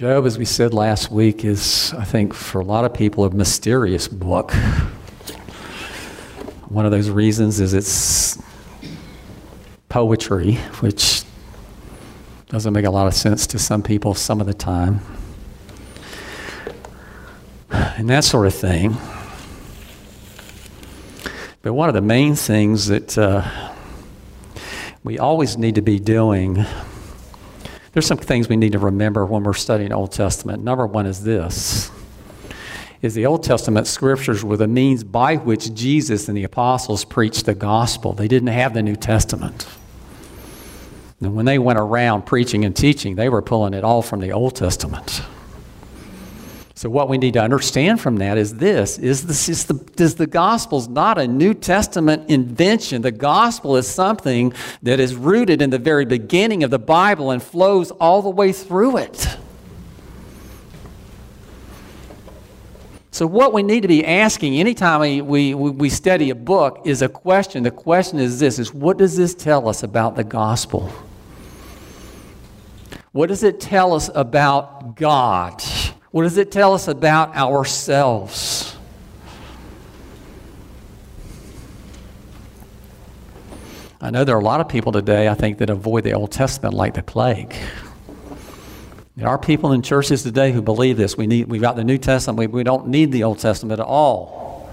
Job, 0.00 0.24
as 0.24 0.38
we 0.38 0.46
said 0.46 0.72
last 0.72 1.10
week, 1.10 1.44
is, 1.44 1.92
I 1.92 2.04
think, 2.04 2.32
for 2.32 2.62
a 2.62 2.64
lot 2.64 2.86
of 2.86 2.94
people, 2.94 3.26
a 3.26 3.30
mysterious 3.30 4.08
book. 4.08 4.50
One 6.70 6.86
of 6.86 6.90
those 6.90 7.10
reasons 7.10 7.60
is 7.60 7.74
it's 7.74 8.42
poetry, 9.90 10.54
which 10.80 11.22
doesn't 12.48 12.72
make 12.72 12.86
a 12.86 12.90
lot 12.90 13.08
of 13.08 13.12
sense 13.12 13.46
to 13.48 13.58
some 13.58 13.82
people 13.82 14.14
some 14.14 14.40
of 14.40 14.46
the 14.46 14.54
time. 14.54 15.00
And 17.70 18.08
that 18.08 18.24
sort 18.24 18.46
of 18.46 18.54
thing. 18.54 18.96
But 21.60 21.74
one 21.74 21.90
of 21.90 21.94
the 21.94 22.00
main 22.00 22.36
things 22.36 22.86
that 22.86 23.18
uh, 23.18 23.46
we 25.04 25.18
always 25.18 25.58
need 25.58 25.74
to 25.74 25.82
be 25.82 26.00
doing, 26.00 26.64
there's 27.92 28.06
some 28.06 28.18
things 28.18 28.48
we 28.48 28.56
need 28.56 28.72
to 28.72 28.78
remember 28.78 29.26
when 29.26 29.42
we're 29.42 29.52
studying 29.52 29.92
Old 29.92 30.12
Testament. 30.12 30.62
Number 30.62 30.86
one 30.86 31.06
is 31.06 31.24
this 31.24 31.90
is 33.02 33.14
the 33.14 33.24
Old 33.24 33.42
Testament 33.42 33.86
scriptures 33.86 34.44
were 34.44 34.58
the 34.58 34.68
means 34.68 35.02
by 35.04 35.36
which 35.36 35.72
Jesus 35.74 36.28
and 36.28 36.36
the 36.36 36.44
apostles 36.44 37.04
preached 37.04 37.46
the 37.46 37.54
gospel. 37.54 38.12
They 38.12 38.28
didn't 38.28 38.48
have 38.48 38.74
the 38.74 38.82
New 38.82 38.96
Testament. 38.96 39.66
And 41.20 41.34
when 41.34 41.46
they 41.46 41.58
went 41.58 41.78
around 41.78 42.26
preaching 42.26 42.64
and 42.64 42.76
teaching, 42.76 43.14
they 43.14 43.28
were 43.28 43.42
pulling 43.42 43.74
it 43.74 43.84
all 43.84 44.02
from 44.02 44.20
the 44.20 44.32
Old 44.32 44.54
Testament. 44.54 45.22
So 46.80 46.88
what 46.88 47.10
we 47.10 47.18
need 47.18 47.34
to 47.34 47.42
understand 47.42 48.00
from 48.00 48.16
that 48.16 48.38
is 48.38 48.54
this: 48.54 48.96
is 48.96 49.26
this 49.26 49.50
is 49.50 49.66
the 49.66 49.78
is 50.02 50.14
the 50.14 50.26
gospel's 50.26 50.88
not 50.88 51.18
a 51.18 51.28
New 51.28 51.52
Testament 51.52 52.30
invention. 52.30 53.02
The 53.02 53.12
gospel 53.12 53.76
is 53.76 53.86
something 53.86 54.54
that 54.82 54.98
is 54.98 55.14
rooted 55.14 55.60
in 55.60 55.68
the 55.68 55.78
very 55.78 56.06
beginning 56.06 56.64
of 56.64 56.70
the 56.70 56.78
Bible 56.78 57.32
and 57.32 57.42
flows 57.42 57.90
all 57.90 58.22
the 58.22 58.30
way 58.30 58.50
through 58.50 58.96
it. 58.96 59.28
So, 63.10 63.26
what 63.26 63.52
we 63.52 63.62
need 63.62 63.82
to 63.82 63.88
be 63.88 64.02
asking 64.02 64.54
anytime 64.54 65.00
we, 65.26 65.52
we, 65.52 65.52
we 65.52 65.90
study 65.90 66.30
a 66.30 66.34
book 66.34 66.80
is 66.86 67.02
a 67.02 67.10
question. 67.10 67.62
The 67.62 67.70
question 67.70 68.18
is 68.18 68.40
this 68.40 68.58
is 68.58 68.72
what 68.72 68.96
does 68.96 69.18
this 69.18 69.34
tell 69.34 69.68
us 69.68 69.82
about 69.82 70.16
the 70.16 70.24
gospel? 70.24 70.90
What 73.12 73.26
does 73.26 73.42
it 73.42 73.60
tell 73.60 73.92
us 73.92 74.08
about 74.14 74.96
God? 74.96 75.62
What 76.10 76.24
does 76.24 76.38
it 76.38 76.50
tell 76.50 76.74
us 76.74 76.88
about 76.88 77.36
ourselves? 77.36 78.76
I 84.00 84.10
know 84.10 84.24
there 84.24 84.34
are 84.34 84.40
a 84.40 84.44
lot 84.44 84.60
of 84.60 84.68
people 84.68 84.92
today, 84.92 85.28
I 85.28 85.34
think, 85.34 85.58
that 85.58 85.70
avoid 85.70 86.04
the 86.04 86.14
Old 86.14 86.32
Testament 86.32 86.74
like 86.74 86.94
the 86.94 87.02
plague. 87.02 87.54
There 89.16 89.28
are 89.28 89.38
people 89.38 89.72
in 89.72 89.82
churches 89.82 90.22
today 90.22 90.50
who 90.50 90.62
believe 90.62 90.96
this. 90.96 91.16
We 91.16 91.26
need, 91.26 91.48
we've 91.48 91.60
got 91.60 91.76
the 91.76 91.84
New 91.84 91.98
Testament, 91.98 92.38
we, 92.38 92.46
we 92.46 92.64
don't 92.64 92.88
need 92.88 93.12
the 93.12 93.24
Old 93.24 93.38
Testament 93.38 93.78
at 93.78 93.86
all. 93.86 94.70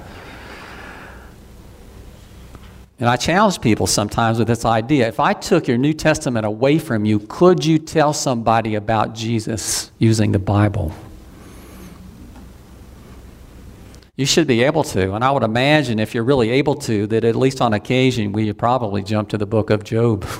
And 2.99 3.07
I 3.07 3.15
challenge 3.15 3.61
people 3.61 3.85
sometimes 3.85 4.39
with 4.39 4.47
this 4.47 4.65
idea. 4.65 5.07
If 5.07 5.19
I 5.19 5.33
took 5.33 5.67
your 5.67 5.77
New 5.77 5.93
Testament 5.93 6.47
away 6.47 6.79
from 6.79 7.05
you, 7.05 7.19
could 7.19 7.63
you 7.63 7.77
tell 7.77 8.11
somebody 8.11 8.73
about 8.73 9.13
Jesus 9.13 9.91
using 9.99 10.31
the 10.31 10.39
Bible? 10.39 10.95
You 14.17 14.25
should 14.25 14.47
be 14.47 14.63
able 14.63 14.83
to. 14.83 15.13
And 15.13 15.23
I 15.23 15.31
would 15.31 15.43
imagine 15.43 15.99
if 15.99 16.13
you're 16.13 16.23
really 16.23 16.49
able 16.49 16.75
to, 16.75 17.07
that 17.07 17.23
at 17.23 17.35
least 17.35 17.61
on 17.61 17.73
occasion, 17.73 18.33
we 18.33 18.51
probably 18.51 19.03
jump 19.03 19.29
to 19.29 19.37
the 19.37 19.45
book 19.45 19.69
of 19.69 19.83
Job. 19.83 20.25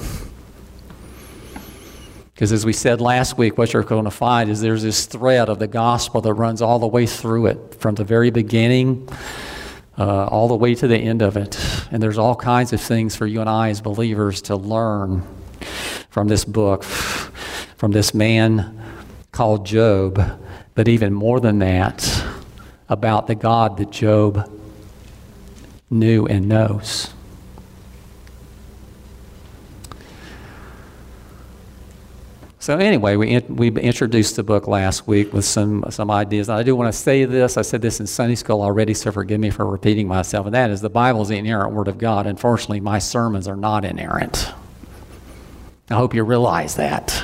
Because 2.34 2.52
as 2.52 2.68
we 2.68 2.74
said 2.74 3.02
last 3.02 3.36
week, 3.36 3.58
what 3.58 3.74
you're 3.74 3.82
going 3.82 4.04
to 4.04 4.12
find 4.12 4.48
is 4.52 4.62
there's 4.62 4.84
this 4.84 5.08
thread 5.08 5.50
of 5.50 5.58
the 5.58 5.66
gospel 5.66 6.22
that 6.22 6.34
runs 6.34 6.62
all 6.62 6.78
the 6.78 6.86
way 6.86 7.08
through 7.08 7.48
it, 7.48 7.74
from 7.80 7.96
the 7.96 8.04
very 8.04 8.30
beginning 8.30 9.10
uh, 9.98 10.26
all 10.26 10.48
the 10.48 10.56
way 10.56 10.76
to 10.76 10.88
the 10.88 10.98
end 10.98 11.24
of 11.24 11.36
it. 11.36 11.58
And 11.90 12.02
there's 12.02 12.20
all 12.20 12.36
kinds 12.36 12.74
of 12.74 12.80
things 12.80 13.16
for 13.16 13.26
you 13.26 13.42
and 13.42 13.50
I 13.50 13.70
as 13.70 13.82
believers 13.82 14.44
to 14.44 14.56
learn 14.56 15.24
from 16.12 16.28
this 16.28 16.46
book, 16.46 16.84
from 16.84 17.92
this 17.92 18.14
man 18.14 18.84
called 19.32 19.66
Job. 19.66 20.22
But 20.76 20.88
even 20.88 21.14
more 21.14 21.40
than 21.40 21.58
that, 21.60 22.04
about 22.90 23.28
the 23.28 23.36
God 23.36 23.78
that 23.78 23.92
Job 23.92 24.52
knew 25.90 26.26
and 26.26 26.48
knows. 26.48 27.14
So 32.60 32.78
anyway, 32.78 33.16
we, 33.16 33.30
in, 33.30 33.56
we 33.56 33.70
introduced 33.70 34.36
the 34.36 34.44
book 34.44 34.68
last 34.68 35.08
week 35.08 35.32
with 35.32 35.46
some, 35.46 35.86
some 35.90 36.12
ideas. 36.12 36.50
I 36.50 36.64
do 36.64 36.76
want 36.76 36.92
to 36.92 37.00
say 37.00 37.24
this. 37.24 37.56
I 37.56 37.62
said 37.62 37.82
this 37.82 38.02
in 38.02 38.08
Sunday 38.08 38.36
school 38.36 38.62
already, 38.62 38.94
so 38.94 39.10
forgive 39.10 39.40
me 39.40 39.52
for 39.52 39.66
repeating 39.66 40.06
myself. 40.06 40.48
And 40.48 40.54
that 40.54 40.70
is 40.70 40.82
the 40.82 40.90
Bible 40.90 41.22
is 41.22 41.30
the 41.30 41.38
inerrant 41.38 41.72
Word 41.72 41.88
of 41.88 41.98
God. 41.98 42.28
Unfortunately, 42.28 42.82
my 42.82 43.00
sermons 43.00 43.48
are 43.48 43.56
not 43.56 43.86
inerrant. 43.86 44.52
I 45.90 45.94
hope 45.94 46.14
you 46.14 46.24
realize 46.24 46.76
that. 46.76 47.24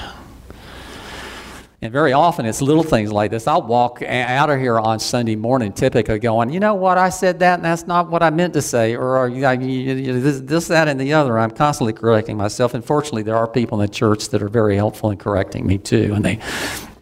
And 1.84 1.92
very 1.92 2.14
often 2.14 2.46
it's 2.46 2.62
little 2.62 2.82
things 2.82 3.12
like 3.12 3.30
this. 3.30 3.46
I'll 3.46 3.62
walk 3.62 4.02
out 4.02 4.50
of 4.50 4.58
here 4.58 4.80
on 4.80 5.02
Sunday 5.02 5.36
morning 5.36 5.74
typically 5.74 6.18
going, 6.18 6.50
you 6.50 6.62
know 6.62 6.76
what, 6.76 6.98
I 6.98 7.10
said 7.10 7.40
that 7.40 7.56
and 7.56 7.66
that's 7.66 7.86
not 7.88 8.10
what 8.10 8.24
I 8.24 8.30
meant 8.30 8.54
to 8.54 8.62
say, 8.62 8.96
or 8.96 9.30
this, 9.30 10.40
this, 10.40 10.68
that, 10.70 10.88
and 10.88 10.98
the 10.98 11.12
other. 11.12 11.38
I'm 11.38 11.52
constantly 11.52 11.92
correcting 11.92 12.38
myself. 12.38 12.74
And 12.74 12.86
fortunately, 12.86 13.24
there 13.24 13.36
are 13.36 13.50
people 13.50 13.82
in 13.82 13.86
the 13.86 13.94
church 13.94 14.30
that 14.30 14.42
are 14.42 14.48
very 14.48 14.78
helpful 14.78 15.12
in 15.12 15.18
correcting 15.18 15.68
me 15.68 15.78
too. 15.78 16.14
And 16.16 16.24
they 16.24 16.40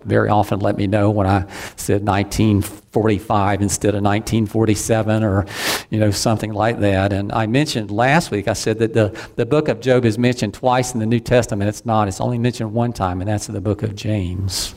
very 0.03 0.29
often 0.29 0.59
let 0.59 0.77
me 0.77 0.87
know 0.87 1.09
when 1.09 1.27
I 1.27 1.41
said 1.75 2.05
1945 2.05 3.61
instead 3.61 3.89
of 3.89 4.03
1947 4.03 5.23
or 5.23 5.45
you 5.89 5.99
know 5.99 6.11
something 6.11 6.53
like 6.53 6.79
that. 6.79 7.13
And 7.13 7.31
I 7.31 7.47
mentioned 7.47 7.91
last 7.91 8.31
week 8.31 8.47
I 8.47 8.53
said 8.53 8.79
that 8.79 8.93
the, 8.93 9.17
the 9.35 9.45
book 9.45 9.67
of 9.67 9.79
Job 9.79 10.05
is 10.05 10.17
mentioned 10.17 10.53
twice 10.53 10.93
in 10.93 10.99
the 10.99 11.05
New 11.05 11.19
Testament. 11.19 11.69
It's 11.69 11.85
not. 11.85 12.07
It's 12.07 12.21
only 12.21 12.37
mentioned 12.37 12.73
one 12.73 12.93
time, 12.93 13.21
and 13.21 13.29
that's 13.29 13.47
in 13.47 13.53
the 13.53 13.61
book 13.61 13.83
of 13.83 13.95
James. 13.95 14.75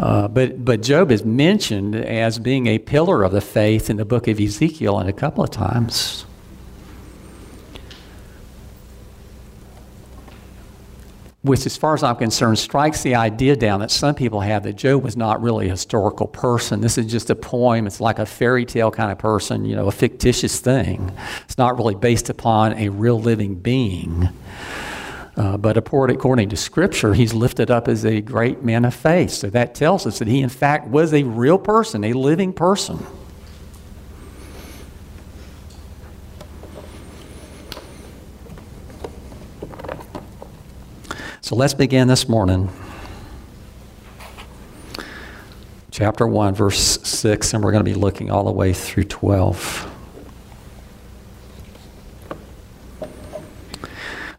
Uh, 0.00 0.26
but, 0.28 0.64
but 0.64 0.80
Job 0.80 1.10
is 1.10 1.26
mentioned 1.26 1.94
as 1.94 2.38
being 2.38 2.66
a 2.66 2.78
pillar 2.78 3.22
of 3.22 3.32
the 3.32 3.42
faith 3.42 3.90
in 3.90 3.98
the 3.98 4.06
book 4.06 4.28
of 4.28 4.40
Ezekiel 4.40 4.98
and 4.98 5.10
a 5.10 5.12
couple 5.12 5.44
of 5.44 5.50
times. 5.50 6.24
Which, 11.42 11.64
as 11.64 11.76
far 11.76 11.94
as 11.94 12.02
I'm 12.02 12.16
concerned, 12.16 12.58
strikes 12.58 13.02
the 13.02 13.14
idea 13.14 13.56
down 13.56 13.80
that 13.80 13.90
some 13.90 14.14
people 14.14 14.40
have 14.40 14.64
that 14.64 14.74
Job 14.74 15.02
was 15.02 15.16
not 15.16 15.40
really 15.40 15.68
a 15.68 15.70
historical 15.70 16.26
person. 16.26 16.82
This 16.82 16.98
is 16.98 17.06
just 17.10 17.30
a 17.30 17.34
poem. 17.34 17.86
It's 17.86 18.00
like 18.00 18.18
a 18.18 18.26
fairy 18.26 18.66
tale 18.66 18.90
kind 18.90 19.10
of 19.10 19.18
person, 19.18 19.64
you 19.64 19.74
know, 19.74 19.88
a 19.88 19.92
fictitious 19.92 20.60
thing. 20.60 21.10
It's 21.44 21.56
not 21.56 21.78
really 21.78 21.94
based 21.94 22.28
upon 22.28 22.74
a 22.74 22.90
real 22.90 23.18
living 23.18 23.54
being. 23.54 24.28
Uh, 25.36 25.56
but 25.56 25.78
according 25.78 26.50
to 26.50 26.56
Scripture, 26.56 27.14
he's 27.14 27.32
lifted 27.32 27.70
up 27.70 27.88
as 27.88 28.04
a 28.04 28.20
great 28.20 28.62
man 28.62 28.84
of 28.84 28.94
faith. 28.94 29.30
So 29.30 29.48
that 29.48 29.74
tells 29.74 30.06
us 30.06 30.18
that 30.18 30.28
he, 30.28 30.42
in 30.42 30.50
fact, 30.50 30.88
was 30.88 31.14
a 31.14 31.22
real 31.22 31.56
person, 31.56 32.04
a 32.04 32.12
living 32.12 32.52
person. 32.52 33.06
So 41.50 41.56
let's 41.56 41.74
begin 41.74 42.06
this 42.06 42.28
morning. 42.28 42.70
Chapter 45.90 46.24
1, 46.24 46.54
verse 46.54 47.00
6, 47.02 47.54
and 47.54 47.64
we're 47.64 47.72
going 47.72 47.84
to 47.84 47.90
be 47.90 47.98
looking 47.98 48.30
all 48.30 48.44
the 48.44 48.52
way 48.52 48.72
through 48.72 49.02
12. 49.02 49.90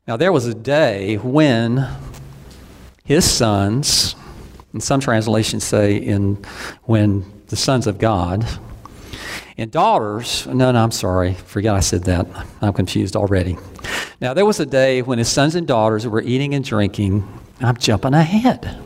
Now, 0.08 0.16
there 0.16 0.32
was 0.32 0.46
a 0.46 0.54
day 0.54 1.18
when 1.18 1.86
his 3.04 3.30
sons, 3.30 4.16
and 4.72 4.82
some 4.82 5.02
translations 5.02 5.66
say 5.66 5.98
in 5.98 6.36
when 6.84 7.26
the 7.48 7.58
sons 7.58 7.88
of 7.88 7.98
God, 7.98 8.48
and 9.58 9.70
daughters, 9.70 10.48
no, 10.48 10.72
no, 10.72 10.82
I'm 10.82 10.92
sorry, 10.92 11.34
forget 11.34 11.76
I 11.76 11.82
said 11.82 12.06
that. 12.06 12.26
I'm 12.62 12.72
confused 12.72 13.18
already. 13.18 13.58
Now, 14.22 14.36
there 14.36 14.46
was 14.46 14.60
a 14.60 14.68
day 14.68 15.02
when 15.02 15.18
his 15.18 15.30
sons 15.30 15.56
and 15.56 15.66
daughters 15.66 16.06
were 16.06 16.22
eating 16.22 16.54
and 16.54 16.64
drinking. 16.64 17.28
I'm 17.60 17.76
jumping 17.76 18.14
ahead. 18.14 18.80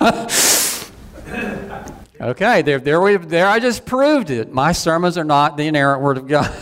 okay, 2.20 2.62
there, 2.62 2.78
there, 2.78 3.00
we, 3.00 3.16
there 3.16 3.48
I 3.48 3.58
just 3.58 3.84
proved 3.84 4.30
it. 4.30 4.52
My 4.52 4.70
sermons 4.70 5.18
are 5.18 5.24
not 5.24 5.56
the 5.56 5.64
inerrant 5.64 6.02
word 6.02 6.18
of 6.18 6.28
God. 6.28 6.54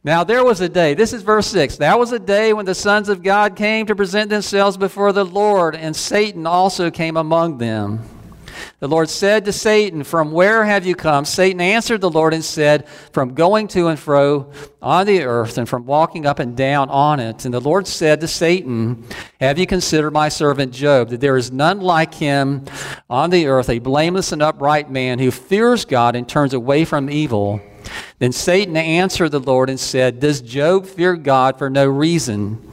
now, 0.03 0.23
there 0.23 0.43
was 0.43 0.61
a 0.61 0.69
day, 0.69 0.93
this 0.93 1.11
is 1.11 1.23
verse 1.23 1.47
6. 1.47 1.77
That 1.77 1.97
was 1.97 2.11
a 2.11 2.19
day 2.19 2.53
when 2.53 2.67
the 2.67 2.75
sons 2.75 3.09
of 3.09 3.23
God 3.23 3.55
came 3.55 3.87
to 3.87 3.95
present 3.95 4.29
themselves 4.29 4.77
before 4.77 5.11
the 5.11 5.25
Lord, 5.25 5.75
and 5.75 5.95
Satan 5.95 6.45
also 6.45 6.91
came 6.91 7.17
among 7.17 7.57
them. 7.57 8.07
The 8.79 8.87
Lord 8.87 9.09
said 9.09 9.45
to 9.45 9.53
Satan, 9.53 10.03
From 10.03 10.31
where 10.31 10.65
have 10.65 10.85
you 10.85 10.95
come? 10.95 11.25
Satan 11.25 11.61
answered 11.61 12.01
the 12.01 12.09
Lord 12.09 12.33
and 12.33 12.43
said, 12.43 12.87
From 13.11 13.33
going 13.33 13.67
to 13.69 13.87
and 13.87 13.99
fro 13.99 14.51
on 14.81 15.05
the 15.05 15.23
earth 15.23 15.57
and 15.57 15.67
from 15.67 15.85
walking 15.85 16.25
up 16.25 16.39
and 16.39 16.57
down 16.57 16.89
on 16.89 17.19
it. 17.19 17.45
And 17.45 17.53
the 17.53 17.61
Lord 17.61 17.87
said 17.87 18.19
to 18.21 18.27
Satan, 18.27 19.05
Have 19.39 19.57
you 19.57 19.65
considered 19.65 20.11
my 20.11 20.29
servant 20.29 20.73
Job, 20.73 21.09
that 21.09 21.21
there 21.21 21.37
is 21.37 21.51
none 21.51 21.79
like 21.79 22.13
him 22.13 22.65
on 23.09 23.29
the 23.29 23.47
earth, 23.47 23.69
a 23.69 23.79
blameless 23.79 24.31
and 24.31 24.41
upright 24.41 24.91
man 24.91 25.19
who 25.19 25.31
fears 25.31 25.85
God 25.85 26.15
and 26.15 26.27
turns 26.27 26.53
away 26.53 26.85
from 26.85 27.09
evil? 27.09 27.61
Then 28.19 28.31
Satan 28.31 28.77
answered 28.77 29.29
the 29.29 29.39
Lord 29.39 29.69
and 29.69 29.79
said, 29.79 30.19
Does 30.19 30.41
Job 30.41 30.85
fear 30.85 31.15
God 31.15 31.57
for 31.57 31.69
no 31.69 31.85
reason? 31.85 32.72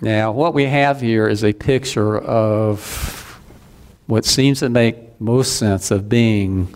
Now, 0.00 0.30
what 0.30 0.54
we 0.54 0.66
have 0.66 1.00
here 1.00 1.26
is 1.28 1.42
a 1.42 1.52
picture 1.52 2.16
of 2.16 3.40
what 4.06 4.24
seems 4.24 4.60
to 4.60 4.68
make 4.68 5.20
most 5.20 5.56
sense 5.56 5.90
of 5.90 6.08
being 6.08 6.72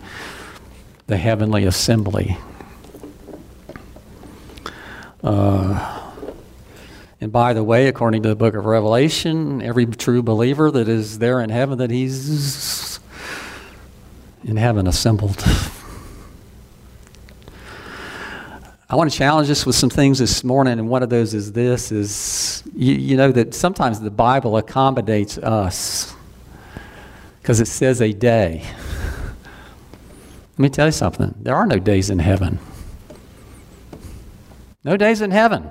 the 1.06 1.16
heavenly 1.16 1.64
assembly. 1.64 2.36
Uh, 5.22 6.10
and 7.20 7.30
by 7.30 7.52
the 7.52 7.62
way, 7.62 7.86
according 7.86 8.24
to 8.24 8.28
the 8.28 8.34
book 8.34 8.54
of 8.56 8.66
Revelation, 8.66 9.62
every 9.62 9.86
true 9.86 10.24
believer 10.24 10.72
that 10.72 10.88
is 10.88 11.20
there 11.20 11.40
in 11.40 11.50
heaven, 11.50 11.78
that 11.78 11.90
he's 11.90 12.98
in 14.42 14.56
heaven 14.56 14.88
assembled. 14.88 15.44
I 18.92 18.94
want 18.94 19.10
to 19.10 19.16
challenge 19.16 19.48
us 19.48 19.64
with 19.64 19.74
some 19.74 19.88
things 19.88 20.18
this 20.18 20.44
morning, 20.44 20.78
and 20.78 20.86
one 20.86 21.02
of 21.02 21.08
those 21.08 21.32
is 21.32 21.52
this: 21.52 21.90
is 21.90 22.62
you, 22.76 22.92
you 22.92 23.16
know 23.16 23.32
that 23.32 23.54
sometimes 23.54 24.00
the 24.00 24.10
Bible 24.10 24.58
accommodates 24.58 25.38
us 25.38 26.14
because 27.40 27.58
it 27.58 27.68
says 27.68 28.02
a 28.02 28.12
day. 28.12 28.62
Let 30.52 30.58
me 30.58 30.68
tell 30.68 30.88
you 30.88 30.92
something: 30.92 31.34
there 31.40 31.56
are 31.56 31.64
no 31.64 31.78
days 31.78 32.10
in 32.10 32.18
heaven. 32.18 32.58
No 34.84 34.98
days 34.98 35.22
in 35.22 35.30
heaven. 35.30 35.70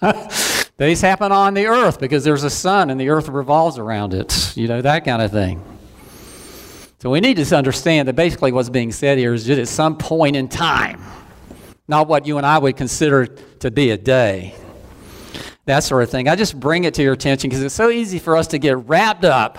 days 0.78 1.02
happen 1.02 1.30
on 1.30 1.52
the 1.52 1.66
earth 1.66 2.00
because 2.00 2.24
there's 2.24 2.42
a 2.42 2.48
sun 2.48 2.88
and 2.88 2.98
the 2.98 3.10
earth 3.10 3.28
revolves 3.28 3.76
around 3.76 4.14
it. 4.14 4.56
You 4.56 4.66
know 4.66 4.80
that 4.80 5.04
kind 5.04 5.20
of 5.20 5.30
thing. 5.30 5.62
So 7.00 7.10
we 7.10 7.20
need 7.20 7.36
to 7.36 7.54
understand 7.54 8.08
that 8.08 8.14
basically 8.14 8.50
what's 8.50 8.70
being 8.70 8.92
said 8.92 9.18
here 9.18 9.34
is 9.34 9.44
that 9.44 9.58
at 9.58 9.68
some 9.68 9.98
point 9.98 10.36
in 10.36 10.48
time 10.48 11.02
not 11.88 12.06
what 12.06 12.26
you 12.26 12.36
and 12.36 12.46
I 12.46 12.58
would 12.58 12.76
consider 12.76 13.26
to 13.26 13.70
be 13.70 13.90
a 13.90 13.96
day. 13.96 14.54
That 15.64 15.80
sort 15.80 16.02
of 16.02 16.10
thing. 16.10 16.28
I 16.28 16.36
just 16.36 16.58
bring 16.58 16.84
it 16.84 16.94
to 16.94 17.02
your 17.02 17.14
attention 17.14 17.50
because 17.50 17.62
it's 17.62 17.74
so 17.74 17.90
easy 17.90 18.18
for 18.18 18.36
us 18.36 18.48
to 18.48 18.58
get 18.58 18.76
wrapped 18.86 19.24
up 19.24 19.58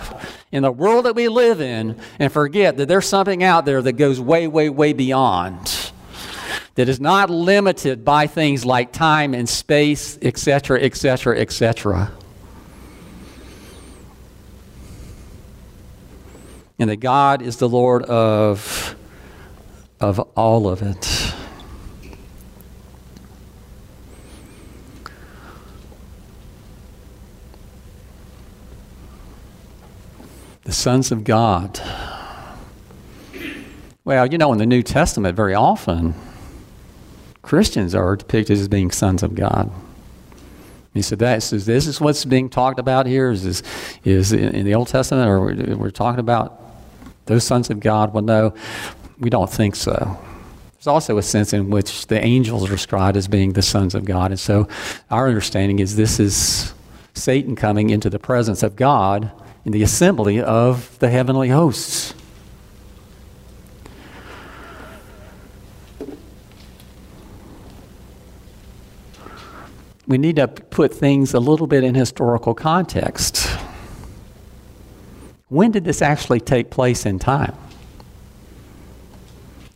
in 0.52 0.64
the 0.64 0.72
world 0.72 1.06
that 1.06 1.16
we 1.16 1.28
live 1.28 1.62
in 1.62 2.00
and 2.18 2.32
forget 2.32 2.78
that 2.78 2.88
there's 2.88 3.08
something 3.08 3.44
out 3.44 3.66
there 3.66 3.82
that 3.82 3.94
goes 3.94 4.20
way, 4.20 4.48
way, 4.48 4.70
way 4.70 4.94
beyond. 4.94 5.92
That 6.76 6.88
is 6.88 7.00
not 7.00 7.30
limited 7.30 8.06
by 8.06 8.28
things 8.28 8.66
like 8.66 8.94
time 8.94 9.34
and 9.34 9.48
space, 9.48 10.18
etc., 10.22 10.82
etc., 10.82 11.40
etc. 11.40 12.12
And 16.80 16.90
that 16.90 16.98
God 16.98 17.42
is 17.42 17.58
the 17.58 17.70
Lord 17.70 18.04
of, 18.04 18.96
of 20.00 20.20
all 20.36 20.68
of 20.68 20.82
it. 20.82 21.29
The 30.70 30.76
sons 30.76 31.12
of 31.12 31.24
God. 31.24 31.82
Well, 34.06 34.28
you 34.28 34.38
know, 34.38 34.52
in 34.54 34.60
the 34.60 34.68
New 34.68 34.84
Testament, 34.84 35.36
very 35.36 35.56
often, 35.56 36.14
Christians 37.42 37.96
are 37.96 38.16
depicted 38.16 38.56
as 38.56 38.68
being 38.68 38.92
sons 38.92 39.24
of 39.24 39.34
God. 39.34 39.72
He 40.94 41.02
said, 41.02 41.18
that, 41.20 41.42
so 41.42 41.58
this 41.58 41.88
is 41.88 42.00
what's 42.00 42.24
being 42.24 42.50
talked 42.50 42.78
about 42.78 43.08
here? 43.08 43.32
Is, 43.32 43.64
is 44.04 44.32
in 44.32 44.64
the 44.64 44.76
Old 44.76 44.90
Testament, 44.90 45.28
or 45.28 45.40
we're, 45.42 45.76
we're 45.76 45.90
talking 45.90 46.20
about 46.20 46.62
those 47.26 47.44
sons 47.44 47.72
of 47.72 47.80
God? 47.80 48.14
Well, 48.14 48.24
no, 48.24 48.54
we 49.18 49.32
don't 49.32 49.50
think 49.50 49.76
so. 49.76 50.20
There's 50.74 50.86
also 50.86 51.18
a 51.18 51.24
sense 51.24 51.52
in 51.52 51.72
which 51.72 52.06
the 52.06 52.24
angels 52.24 52.64
are 52.68 52.72
described 52.72 53.18
as 53.18 53.28
being 53.28 53.54
the 53.54 53.64
sons 53.64 53.96
of 53.96 54.06
God. 54.06 54.30
And 54.30 54.40
so 54.40 54.68
our 55.10 55.28
understanding 55.30 55.80
is 55.80 55.96
this 55.96 56.20
is 56.20 56.76
Satan 57.16 57.56
coming 57.56 57.90
into 57.90 58.12
the 58.12 58.20
presence 58.20 58.62
of 58.62 58.76
God 58.76 59.32
in 59.70 59.74
the 59.74 59.84
assembly 59.84 60.42
of 60.42 60.98
the 60.98 61.08
heavenly 61.12 61.50
hosts. 61.50 62.16
We 70.08 70.18
need 70.18 70.38
to 70.38 70.48
put 70.48 70.92
things 70.92 71.36
a 71.36 71.40
little 71.40 71.68
bit 71.68 71.84
in 71.84 71.94
historical 71.94 72.56
context. 72.56 73.46
When 75.50 75.70
did 75.70 75.84
this 75.84 76.02
actually 76.02 76.40
take 76.40 76.72
place 76.72 77.06
in 77.06 77.20
time? 77.20 77.56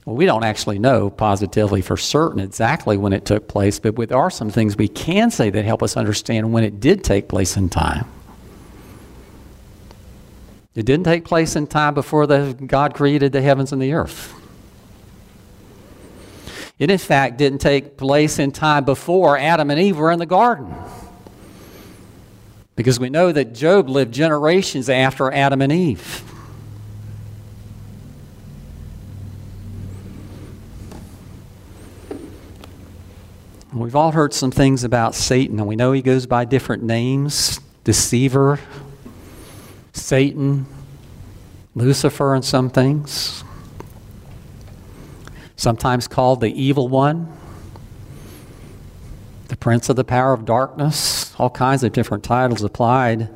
Well, 0.06 0.16
we 0.16 0.25
don't 0.25 0.44
actually 0.44 0.80
know 0.80 1.12
positively 1.12 1.84
for 1.84 1.98
certain 1.98 2.40
exactly 2.40 2.98
when 2.98 3.13
it 3.13 3.25
took 3.25 3.48
place, 3.48 3.78
but 3.78 3.95
there 3.95 4.18
are 4.18 4.31
some 4.31 4.50
things 4.50 4.75
we 4.75 4.88
can 4.88 5.30
say 5.30 5.51
that 5.51 5.66
help 5.66 5.84
us 5.84 5.95
understand 5.95 6.51
when 6.51 6.63
it 6.63 6.80
did 6.80 7.04
take 7.04 7.28
place 7.28 7.56
in 7.56 7.69
time. 7.69 8.07
It 10.75 10.85
didn't 10.85 11.05
take 11.05 11.23
place 11.23 11.55
in 11.55 11.67
time 11.67 11.93
before 11.93 12.25
the, 12.25 12.55
God 12.65 12.95
created 12.95 13.31
the 13.31 13.41
heavens 13.41 13.71
and 13.71 13.81
the 13.81 13.93
earth. 13.93 14.33
It, 16.79 16.89
in 16.89 16.97
fact, 16.97 17.37
didn't 17.37 17.59
take 17.59 17.95
place 17.95 18.39
in 18.39 18.51
time 18.51 18.83
before 18.83 19.37
Adam 19.37 19.69
and 19.69 19.79
Eve 19.79 19.97
were 19.97 20.11
in 20.11 20.19
the 20.19 20.25
garden. 20.25 20.73
Because 22.75 22.99
we 22.99 23.09
know 23.09 23.31
that 23.31 23.53
Job 23.53 23.87
lived 23.87 24.13
generations 24.13 24.89
after 24.89 25.31
Adam 25.31 25.61
and 25.61 25.71
Eve. 25.71 26.23
We've 33.71 33.95
all 33.95 34.11
heard 34.11 34.33
some 34.33 34.51
things 34.51 34.83
about 34.83 35.15
Satan, 35.15 35.59
and 35.59 35.68
we 35.68 35.75
know 35.75 35.92
he 35.92 36.01
goes 36.01 36.25
by 36.25 36.45
different 36.45 36.83
names 36.83 37.59
deceiver, 37.83 38.59
Satan, 39.94 40.66
Lucifer, 41.76 42.33
and 42.33 42.44
some 42.44 42.69
things. 42.69 43.44
Sometimes 45.56 46.07
called 46.07 46.42
the 46.42 46.52
evil 46.62 46.88
one, 46.90 47.31
the 49.47 49.56
prince 49.56 49.88
of 49.88 49.95
the 49.95 50.04
power 50.04 50.33
of 50.33 50.45
darkness, 50.45 51.33
all 51.40 51.50
kinds 51.50 51.83
of 51.83 51.94
different 51.94 52.23
titles 52.23 52.64
applied 52.64 53.30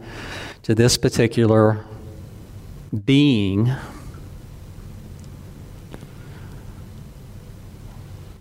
to 0.64 0.76
this 0.76 0.98
particular 0.98 1.86
being. 3.06 3.72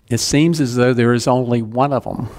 It 0.09 0.19
seems 0.19 0.59
as 0.59 0.75
though 0.75 0.93
there 0.93 1.13
is 1.13 1.27
only 1.27 1.61
one 1.61 1.93
of 1.93 2.03
them. 2.03 2.29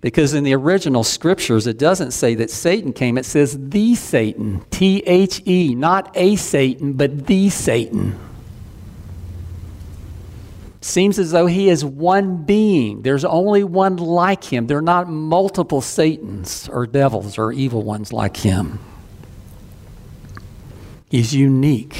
Because 0.00 0.32
in 0.32 0.44
the 0.44 0.54
original 0.54 1.04
scriptures, 1.04 1.66
it 1.66 1.78
doesn't 1.78 2.12
say 2.12 2.34
that 2.36 2.50
Satan 2.50 2.92
came, 2.92 3.18
it 3.18 3.26
says 3.26 3.56
the 3.58 3.94
Satan. 3.94 4.64
T 4.70 5.02
H 5.06 5.42
E, 5.44 5.74
not 5.74 6.10
a 6.16 6.36
Satan, 6.36 6.94
but 6.94 7.26
the 7.26 7.50
Satan. 7.50 8.18
Seems 10.80 11.18
as 11.18 11.32
though 11.32 11.44
he 11.44 11.68
is 11.68 11.84
one 11.84 12.44
being. 12.44 13.02
There's 13.02 13.26
only 13.26 13.62
one 13.62 13.96
like 13.96 14.44
him. 14.44 14.66
There 14.66 14.78
are 14.78 14.82
not 14.82 15.10
multiple 15.10 15.82
Satans 15.82 16.70
or 16.70 16.86
devils 16.86 17.36
or 17.36 17.52
evil 17.52 17.82
ones 17.82 18.14
like 18.14 18.38
him. 18.38 18.78
He's 21.10 21.34
unique. 21.34 21.98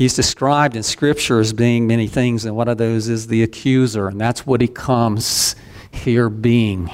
He's 0.00 0.14
described 0.14 0.76
in 0.76 0.82
Scripture 0.82 1.40
as 1.40 1.52
being 1.52 1.86
many 1.86 2.06
things, 2.06 2.46
and 2.46 2.56
one 2.56 2.68
of 2.68 2.78
those 2.78 3.10
is 3.10 3.26
the 3.26 3.42
accuser, 3.42 4.08
and 4.08 4.18
that's 4.18 4.46
what 4.46 4.62
he 4.62 4.66
comes 4.66 5.54
here 5.90 6.30
being. 6.30 6.90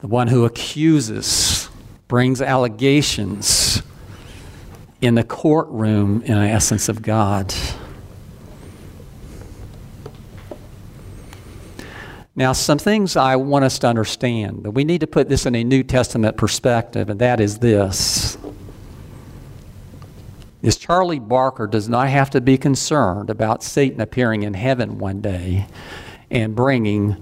The 0.00 0.08
one 0.08 0.26
who 0.26 0.44
accuses, 0.44 1.68
brings 2.08 2.42
allegations 2.42 3.84
in 5.00 5.14
the 5.14 5.22
courtroom, 5.22 6.22
in 6.22 6.34
the 6.34 6.48
essence, 6.48 6.88
of 6.88 7.02
God. 7.02 7.54
Now, 12.34 12.52
some 12.52 12.78
things 12.78 13.14
I 13.14 13.36
want 13.36 13.64
us 13.64 13.78
to 13.78 13.86
understand, 13.86 14.64
but 14.64 14.72
we 14.72 14.82
need 14.82 15.02
to 15.02 15.06
put 15.06 15.28
this 15.28 15.46
in 15.46 15.54
a 15.54 15.62
New 15.62 15.84
Testament 15.84 16.36
perspective, 16.36 17.08
and 17.08 17.20
that 17.20 17.38
is 17.38 17.58
this. 17.58 18.31
Is 20.62 20.76
Charlie 20.76 21.18
Barker 21.18 21.66
does 21.66 21.88
not 21.88 22.08
have 22.08 22.30
to 22.30 22.40
be 22.40 22.56
concerned 22.56 23.30
about 23.30 23.62
Satan 23.62 24.00
appearing 24.00 24.44
in 24.44 24.54
heaven 24.54 24.98
one 24.98 25.20
day 25.20 25.66
and 26.30 26.54
bringing 26.54 27.16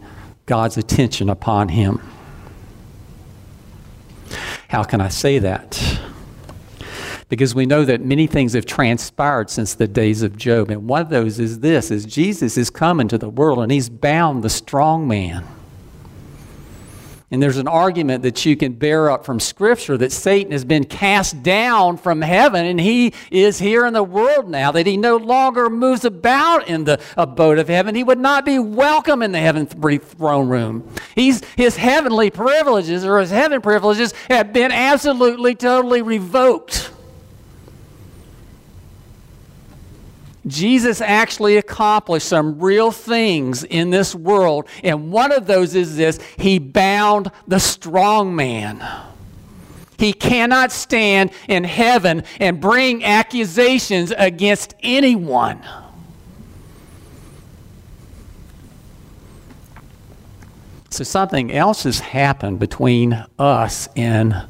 God's 0.47 0.77
attention 0.77 1.29
upon 1.31 1.71
him. 1.71 2.01
How 4.69 4.85
can 4.85 5.01
I 5.01 5.09
say 5.09 5.39
that? 5.39 6.01
because 7.31 7.55
we 7.55 7.65
know 7.65 7.85
that 7.85 8.03
many 8.03 8.27
things 8.27 8.53
have 8.53 8.67
transpired 8.67 9.49
since 9.49 9.75
the 9.75 9.87
days 9.87 10.23
of 10.23 10.37
Job. 10.37 10.69
And 10.69 10.89
one 10.89 11.01
of 11.01 11.11
those 11.11 11.39
is 11.39 11.61
this 11.61 11.91
is 11.91 12.05
Jesus 12.05 12.59
is 12.59 12.69
coming 12.69 13.09
to 13.09 13.17
the 13.17 13.31
world 13.31 13.61
and 13.61 13.73
he's 13.73 13.89
bound 13.89 14.43
the 14.43 14.51
strong 14.51 15.09
man. 15.09 15.47
And 17.33 17.41
there's 17.41 17.59
an 17.59 17.69
argument 17.69 18.25
that 18.25 18.45
you 18.45 18.57
can 18.57 18.73
bear 18.73 19.09
up 19.09 19.25
from 19.25 19.39
Scripture 19.39 19.97
that 19.99 20.11
Satan 20.11 20.51
has 20.51 20.65
been 20.65 20.83
cast 20.83 21.45
down 21.45 21.97
from 21.97 22.23
heaven 22.23 22.67
and 22.67 22.81
he 22.81 23.15
is 23.31 23.61
here 23.61 23.87
in 23.87 23.93
the 23.93 24.03
world 24.03 24.49
now, 24.49 24.73
that 24.73 24.85
he 24.85 24.97
no 24.97 25.17
longer 25.17 25.71
moves 25.71 26.05
about 26.05 26.67
in 26.67 26.83
the 26.83 27.01
abode 27.17 27.61
of 27.61 27.69
heaven. 27.69 27.95
He 27.95 28.03
would 28.03 28.19
not 28.19 28.45
be 28.45 28.59
welcome 28.59 29.23
in 29.23 29.31
the 29.31 29.39
heavenly 29.39 29.99
throne 29.99 30.49
room. 30.49 30.93
He's, 31.15 31.45
his 31.57 31.77
heavenly 31.77 32.31
privileges 32.31 33.05
or 33.05 33.21
his 33.21 33.31
heaven 33.31 33.61
privileges 33.61 34.13
have 34.29 34.53
been 34.53 34.73
absolutely, 34.73 35.55
totally 35.55 36.03
revoked. 36.03 36.91
Jesus 40.47 41.01
actually 41.01 41.57
accomplished 41.59 42.27
some 42.27 42.59
real 42.61 42.91
things 42.91 43.63
in 43.63 43.91
this 43.91 44.15
world, 44.15 44.67
and 44.83 45.13
one 45.13 45.33
of 45.33 45.47
those 45.47 45.75
is 45.75 45.97
this 45.97 46.19
He 46.39 46.59
bound 46.59 47.31
the 47.47 47.61
strong 47.61 48.35
man. 48.35 48.83
He 49.99 50.15
cannot 50.15 50.73
stand 50.73 51.31
in 51.47 51.65
heaven 51.65 52.25
and 52.39 52.59
bring 52.59 53.05
accusations 53.05 54.15
against 54.17 54.75
anyone. 54.83 55.63
So, 60.89 61.05
something 61.05 61.53
else 61.53 61.83
has 61.83 62.01
happened 62.01 62.59
between 62.59 63.25
us 63.39 63.89
and 63.95 64.47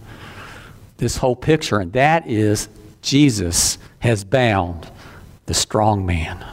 this 0.98 1.16
whole 1.16 1.36
picture, 1.36 1.80
and 1.80 1.92
that 1.94 2.28
is 2.28 2.68
Jesus 3.02 3.76
has 3.98 4.22
bound 4.22 4.88
the 5.50 5.54
strong 5.54 6.06
man. 6.06 6.46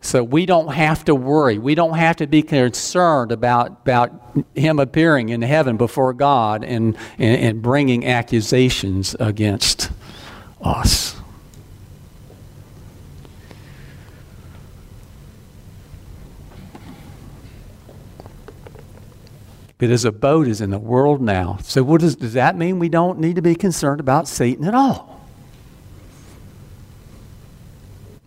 So 0.00 0.22
we 0.22 0.46
don't 0.46 0.72
have 0.72 1.04
to 1.06 1.16
worry. 1.16 1.58
We 1.58 1.74
don't 1.74 1.98
have 1.98 2.14
to 2.18 2.28
be 2.28 2.42
concerned 2.42 3.32
about, 3.32 3.80
about 3.82 4.12
him 4.54 4.78
appearing 4.78 5.30
in 5.30 5.42
heaven 5.42 5.76
before 5.76 6.12
God 6.12 6.62
and, 6.62 6.96
and, 7.18 7.42
and 7.42 7.60
bringing 7.60 8.06
accusations 8.06 9.16
against 9.18 9.90
us. 10.62 11.19
But 19.80 19.88
his 19.88 20.04
abode 20.04 20.46
is 20.46 20.60
in 20.60 20.68
the 20.68 20.78
world 20.78 21.22
now. 21.22 21.58
So, 21.62 21.82
what 21.82 22.02
does, 22.02 22.14
does 22.14 22.34
that 22.34 22.54
mean 22.54 22.78
we 22.78 22.90
don't 22.90 23.18
need 23.18 23.36
to 23.36 23.42
be 23.42 23.54
concerned 23.54 23.98
about 23.98 24.28
Satan 24.28 24.66
at 24.66 24.74
all? 24.74 25.18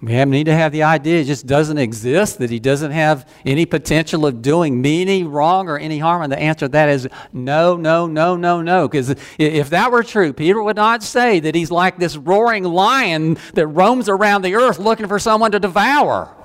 We 0.02 0.14
have, 0.14 0.28
need 0.28 0.46
to 0.46 0.56
have 0.56 0.72
the 0.72 0.84
idea 0.84 1.22
it 1.22 1.26
just 1.26 1.46
doesn't 1.46 1.78
exist, 1.78 2.40
that 2.40 2.50
he 2.50 2.60
doesn't 2.60 2.92
have 2.92 3.30
any 3.46 3.68
potential 3.68 4.26
of 4.26 4.42
doing 4.42 4.82
me 4.82 5.04
any 5.04 5.24
wrong 5.24 5.70
or 5.70 5.78
any 5.78 6.00
harm. 6.00 6.24
And 6.24 6.32
the 6.32 6.40
answer 6.40 6.66
to 6.66 6.70
that 6.70 6.90
is 6.90 7.08
no, 7.32 7.78
no, 7.78 8.08
no, 8.08 8.36
no, 8.36 8.62
no. 8.62 8.88
Because 8.88 9.16
if 9.38 9.70
that 9.70 9.92
were 9.92 10.04
true, 10.04 10.34
Peter 10.34 10.62
would 10.62 10.76
not 10.76 11.04
say 11.04 11.40
that 11.40 11.56
he's 11.56 11.72
like 11.72 12.00
this 12.00 12.18
roaring 12.18 12.64
lion 12.64 13.38
that 13.54 13.68
roams 13.68 14.10
around 14.10 14.42
the 14.42 14.56
earth 14.56 14.80
looking 14.80 15.08
for 15.08 15.20
someone 15.20 15.52
to 15.52 15.60
devour. 15.60 16.36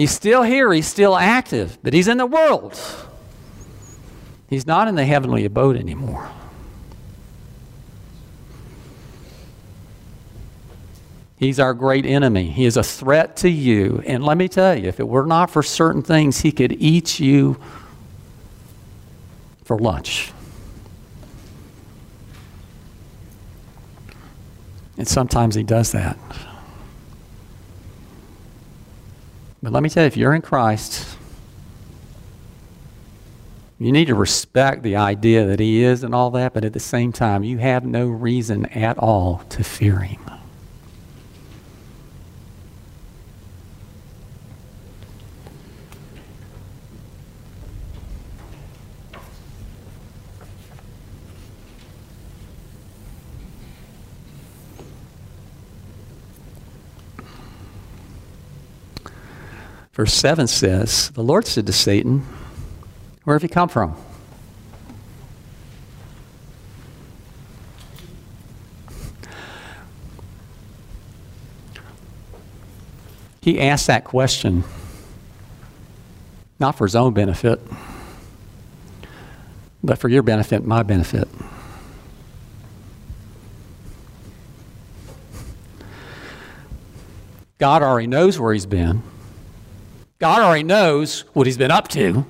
He's 0.00 0.12
still 0.12 0.44
here, 0.44 0.72
he's 0.72 0.86
still 0.86 1.14
active, 1.14 1.76
but 1.82 1.92
he's 1.92 2.08
in 2.08 2.16
the 2.16 2.24
world. 2.24 2.80
He's 4.48 4.66
not 4.66 4.88
in 4.88 4.94
the 4.94 5.04
heavenly 5.04 5.44
abode 5.44 5.76
anymore. 5.76 6.26
He's 11.36 11.60
our 11.60 11.74
great 11.74 12.06
enemy. 12.06 12.44
He 12.48 12.64
is 12.64 12.78
a 12.78 12.82
threat 12.82 13.36
to 13.36 13.50
you. 13.50 14.02
And 14.06 14.24
let 14.24 14.38
me 14.38 14.48
tell 14.48 14.74
you, 14.74 14.88
if 14.88 15.00
it 15.00 15.06
were 15.06 15.26
not 15.26 15.50
for 15.50 15.62
certain 15.62 16.02
things, 16.02 16.40
he 16.40 16.50
could 16.50 16.72
eat 16.80 17.20
you 17.20 17.60
for 19.64 19.78
lunch. 19.78 20.32
And 24.96 25.06
sometimes 25.06 25.56
he 25.56 25.62
does 25.62 25.92
that. 25.92 26.16
But 29.62 29.72
let 29.72 29.82
me 29.82 29.90
tell 29.90 30.04
you, 30.04 30.08
if 30.08 30.16
you're 30.16 30.34
in 30.34 30.42
Christ, 30.42 31.16
you 33.78 33.92
need 33.92 34.06
to 34.06 34.14
respect 34.14 34.82
the 34.82 34.96
idea 34.96 35.46
that 35.46 35.60
He 35.60 35.82
is 35.82 36.02
and 36.02 36.14
all 36.14 36.30
that, 36.32 36.54
but 36.54 36.64
at 36.64 36.72
the 36.72 36.80
same 36.80 37.12
time, 37.12 37.44
you 37.44 37.58
have 37.58 37.84
no 37.84 38.06
reason 38.08 38.66
at 38.66 38.98
all 38.98 39.42
to 39.50 39.62
fear 39.62 39.98
Him. 39.98 40.39
Verse 60.00 60.14
7 60.14 60.46
says, 60.46 61.10
The 61.10 61.22
Lord 61.22 61.46
said 61.46 61.66
to 61.66 61.74
Satan, 61.74 62.20
Where 63.24 63.36
have 63.36 63.42
you 63.42 63.50
come 63.50 63.68
from? 63.68 63.94
He 73.42 73.60
asked 73.60 73.88
that 73.88 74.04
question 74.04 74.64
not 76.58 76.78
for 76.78 76.86
his 76.86 76.96
own 76.96 77.12
benefit, 77.12 77.60
but 79.84 79.98
for 79.98 80.08
your 80.08 80.22
benefit, 80.22 80.64
my 80.64 80.82
benefit. 80.82 81.28
God 87.58 87.82
already 87.82 88.06
knows 88.06 88.40
where 88.40 88.54
he's 88.54 88.64
been. 88.64 89.02
God 90.20 90.42
already 90.42 90.62
knows 90.64 91.22
what 91.32 91.46
he's 91.46 91.56
been 91.56 91.70
up 91.70 91.88
to. 91.88 92.26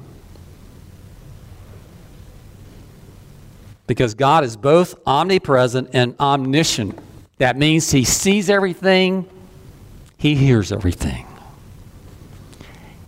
Because 3.88 4.14
God 4.14 4.44
is 4.44 4.56
both 4.56 4.94
omnipresent 5.04 5.90
and 5.92 6.14
omniscient. 6.20 6.96
That 7.38 7.56
means 7.56 7.90
he 7.90 8.04
sees 8.04 8.48
everything, 8.48 9.28
he 10.16 10.36
hears 10.36 10.70
everything. 10.70 11.26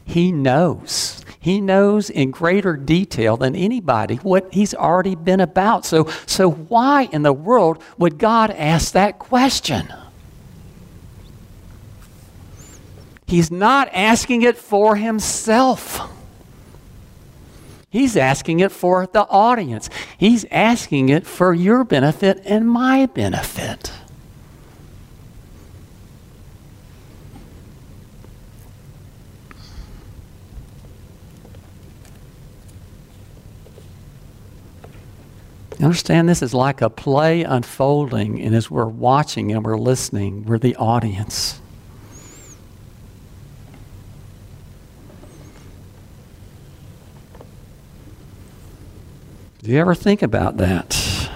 He 0.05 0.33
knows. 0.33 1.25
He 1.39 1.61
knows 1.61 2.11
in 2.11 2.33
greater 2.33 2.77
detail 2.77 3.37
than 3.37 3.55
anybody 3.55 4.17
what 4.17 4.53
he's 4.53 4.75
already 4.75 5.15
been 5.15 5.41
about. 5.41 5.85
So, 5.85 6.11
so 6.27 6.51
why 6.51 7.09
in 7.13 7.23
the 7.23 7.33
world 7.33 7.83
would 7.99 8.19
God 8.19 8.51
ask 8.51 8.93
that 8.93 9.21
question? 9.21 9.93
He's 13.33 13.51
not 13.51 13.89
asking 13.95 14.43
it 14.43 14.59
for 14.59 14.95
himself. 14.95 16.13
He's 17.89 18.15
asking 18.15 18.61
it 18.61 18.71
for 18.71 19.07
the 19.07 19.23
audience. 19.23 19.89
He's 20.19 20.45
asking 20.51 21.09
it 21.09 21.27
for 21.27 21.55
your 21.55 21.83
benefit 21.83 22.43
and 22.45 22.69
my 22.69 23.07
benefit. 23.07 23.91
Understand 35.81 36.29
this 36.29 36.43
is 36.43 36.53
like 36.53 36.83
a 36.83 36.91
play 36.91 37.45
unfolding, 37.45 38.43
and 38.43 38.55
as 38.55 38.71
we're 38.71 38.85
watching 38.85 39.53
and 39.53 39.65
we're 39.65 39.79
listening, 39.79 40.45
we're 40.45 40.59
the 40.59 40.77
audience. 40.77 41.62
Do 49.63 49.71
you 49.71 49.79
ever 49.79 49.95
think 49.95 50.23
about 50.23 50.57
that? 50.57 51.31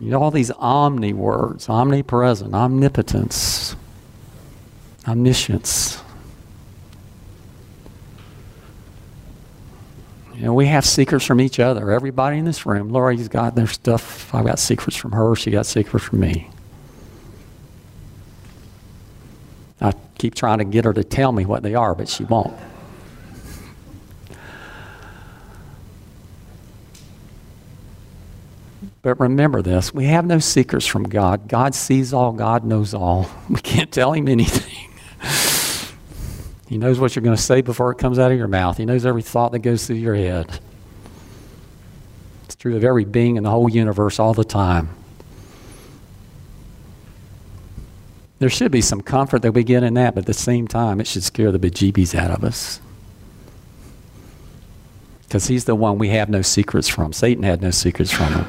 You 0.00 0.10
know, 0.10 0.22
all 0.22 0.32
these 0.32 0.50
omni 0.50 1.12
words 1.12 1.68
omnipresent, 1.68 2.54
omnipotence, 2.54 3.76
omniscience. 5.06 6.02
You 10.34 10.44
know, 10.44 10.54
we 10.54 10.66
have 10.66 10.84
secrets 10.84 11.24
from 11.24 11.40
each 11.40 11.58
other. 11.58 11.90
Everybody 11.90 12.38
in 12.38 12.44
this 12.44 12.64
room. 12.64 12.90
Lori's 12.90 13.28
got 13.28 13.54
their 13.54 13.66
stuff. 13.66 14.32
I've 14.34 14.46
got 14.46 14.58
secrets 14.58 14.96
from 14.96 15.12
her. 15.12 15.34
She 15.34 15.50
got 15.50 15.66
secrets 15.66 16.06
from 16.06 16.20
me. 16.20 16.50
I 19.80 19.92
keep 20.16 20.34
trying 20.34 20.58
to 20.58 20.64
get 20.64 20.84
her 20.84 20.92
to 20.92 21.02
tell 21.04 21.30
me 21.30 21.44
what 21.44 21.62
they 21.62 21.74
are, 21.74 21.94
but 21.94 22.08
she 22.08 22.24
won't. 22.24 22.56
But 29.02 29.20
remember 29.20 29.62
this 29.62 29.94
we 29.94 30.04
have 30.06 30.26
no 30.26 30.38
secrets 30.38 30.86
from 30.86 31.04
God. 31.04 31.48
God 31.48 31.74
sees 31.74 32.12
all, 32.12 32.32
God 32.32 32.64
knows 32.64 32.94
all. 32.94 33.30
We 33.48 33.60
can't 33.60 33.90
tell 33.90 34.12
Him 34.12 34.28
anything. 34.28 34.74
he 36.68 36.78
knows 36.78 36.98
what 36.98 37.14
you're 37.14 37.22
going 37.22 37.36
to 37.36 37.42
say 37.42 37.60
before 37.60 37.90
it 37.90 37.98
comes 37.98 38.18
out 38.18 38.30
of 38.30 38.38
your 38.38 38.48
mouth, 38.48 38.76
He 38.76 38.84
knows 38.84 39.06
every 39.06 39.22
thought 39.22 39.52
that 39.52 39.60
goes 39.60 39.86
through 39.86 39.96
your 39.96 40.14
head. 40.14 40.60
It's 42.44 42.54
true 42.54 42.76
of 42.76 42.84
every 42.84 43.04
being 43.04 43.36
in 43.36 43.44
the 43.44 43.50
whole 43.50 43.70
universe 43.70 44.18
all 44.18 44.34
the 44.34 44.44
time. 44.44 44.90
There 48.38 48.48
should 48.48 48.70
be 48.70 48.80
some 48.80 49.00
comfort 49.00 49.42
that 49.42 49.52
we 49.52 49.64
get 49.64 49.82
in 49.82 49.94
that, 49.94 50.14
but 50.14 50.20
at 50.20 50.26
the 50.26 50.34
same 50.34 50.68
time, 50.68 51.00
it 51.00 51.08
should 51.08 51.24
scare 51.24 51.50
the 51.50 51.58
bejeebies 51.58 52.14
out 52.14 52.30
of 52.30 52.44
us. 52.44 52.80
Because 55.22 55.48
he's 55.48 55.64
the 55.64 55.74
one 55.74 55.98
we 55.98 56.10
have 56.10 56.28
no 56.28 56.40
secrets 56.42 56.88
from. 56.88 57.12
Satan 57.12 57.42
had 57.42 57.60
no 57.60 57.70
secrets 57.70 58.12
from 58.12 58.32
him. 58.32 58.46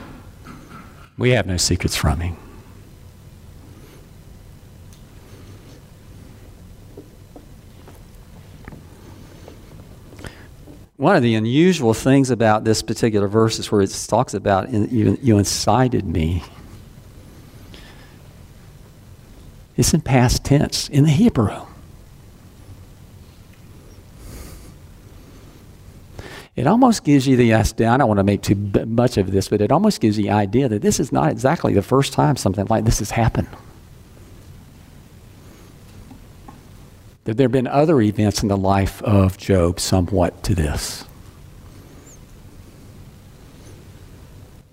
We 1.19 1.31
have 1.31 1.45
no 1.45 1.57
secrets 1.57 1.97
from 1.97 2.21
him. 2.21 2.37
One 10.95 11.17
of 11.17 11.21
the 11.21 11.35
unusual 11.35 11.93
things 11.93 12.29
about 12.29 12.63
this 12.63 12.81
particular 12.81 13.27
verse 13.27 13.59
is 13.59 13.69
where 13.69 13.81
it 13.81 14.05
talks 14.07 14.33
about 14.33 14.71
you, 14.71 15.17
you 15.21 15.37
incited 15.37 16.05
me. 16.05 16.41
It's 19.75 19.93
in 19.93 20.01
past 20.01 20.45
tense 20.45 20.87
in 20.87 21.03
the 21.03 21.09
Hebrew. 21.09 21.68
It 26.59 26.67
almost 26.67 27.05
gives 27.05 27.25
you 27.25 27.37
the 27.37 27.53
idea. 27.53 27.89
I 27.89 27.95
don't 27.95 28.09
want 28.09 28.17
to 28.17 28.23
make 28.25 28.41
too 28.41 28.55
much 28.85 29.15
of 29.15 29.31
this, 29.31 29.47
but 29.47 29.61
it 29.61 29.71
almost 29.71 30.01
gives 30.01 30.17
you 30.17 30.25
the 30.25 30.31
idea 30.31 30.67
that 30.67 30.81
this 30.81 30.99
is 30.99 31.09
not 31.09 31.31
exactly 31.31 31.73
the 31.73 31.81
first 31.81 32.11
time 32.11 32.35
something 32.35 32.65
like 32.65 32.83
this 32.83 32.99
has 32.99 33.11
happened. 33.11 33.47
That 37.23 37.37
there 37.37 37.45
have 37.45 37.53
been 37.53 37.65
other 37.65 38.01
events 38.01 38.43
in 38.43 38.49
the 38.49 38.57
life 38.57 39.01
of 39.03 39.37
Job 39.37 39.79
somewhat 39.79 40.43
to 40.43 40.53
this. 40.53 41.05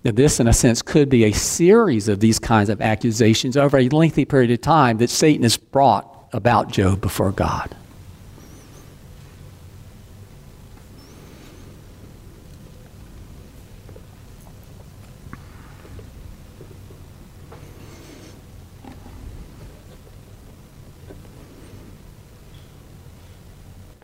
That 0.02 0.16
this, 0.16 0.40
in 0.40 0.48
a 0.48 0.52
sense, 0.52 0.82
could 0.82 1.08
be 1.08 1.22
a 1.22 1.32
series 1.32 2.08
of 2.08 2.18
these 2.18 2.40
kinds 2.40 2.68
of 2.68 2.80
accusations 2.80 3.56
over 3.56 3.78
a 3.78 3.88
lengthy 3.90 4.24
period 4.24 4.50
of 4.50 4.60
time 4.60 4.98
that 4.98 5.10
Satan 5.10 5.44
has 5.44 5.56
brought 5.56 6.28
about 6.32 6.72
Job 6.72 7.00
before 7.00 7.30
God. 7.30 7.76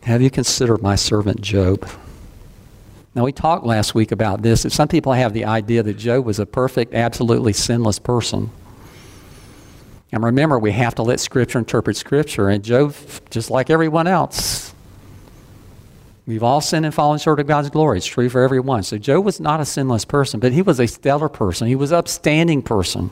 Have 0.03 0.21
you 0.21 0.29
considered 0.29 0.81
my 0.81 0.95
servant 0.95 1.39
Job? 1.39 1.87
Now, 3.15 3.23
we 3.23 3.31
talked 3.31 3.65
last 3.65 3.95
week 3.95 4.11
about 4.11 4.41
this. 4.41 4.65
Some 4.69 4.89
people 4.89 5.13
have 5.13 5.33
the 5.33 5.45
idea 5.45 5.81
that 5.81 5.93
Job 5.93 6.25
was 6.25 6.39
a 6.39 6.45
perfect, 6.45 6.93
absolutely 6.93 7.53
sinless 7.53 7.99
person. 7.99 8.49
And 10.11 10.23
remember, 10.23 10.59
we 10.59 10.71
have 10.71 10.95
to 10.95 11.03
let 11.03 11.19
Scripture 11.19 11.59
interpret 11.59 11.95
Scripture. 11.95 12.49
And 12.49 12.63
Job, 12.63 12.95
just 13.29 13.49
like 13.49 13.69
everyone 13.69 14.07
else, 14.07 14.73
we've 16.25 16.43
all 16.43 16.59
sinned 16.59 16.85
and 16.85 16.93
fallen 16.93 17.17
short 17.17 17.39
of 17.39 17.47
God's 17.47 17.69
glory. 17.69 17.99
It's 17.99 18.05
true 18.05 18.29
for 18.29 18.41
everyone. 18.41 18.83
So 18.83 18.97
Job 18.97 19.23
was 19.23 19.39
not 19.39 19.61
a 19.61 19.65
sinless 19.65 20.05
person, 20.05 20.39
but 20.39 20.51
he 20.51 20.61
was 20.61 20.79
a 20.81 20.87
stellar 20.87 21.29
person. 21.29 21.67
He 21.67 21.75
was 21.75 21.91
an 21.91 21.99
upstanding 21.99 22.61
person. 22.61 23.09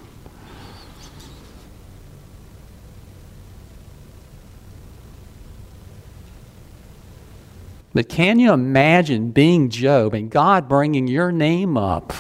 But 7.94 8.08
can 8.08 8.40
you 8.40 8.54
imagine 8.54 9.32
being 9.32 9.70
Job 9.70 10.14
and 10.14 10.30
God 10.30 10.70
bringing 10.70 11.08
your 11.08 11.32
name 11.32 11.78
up 11.78 12.14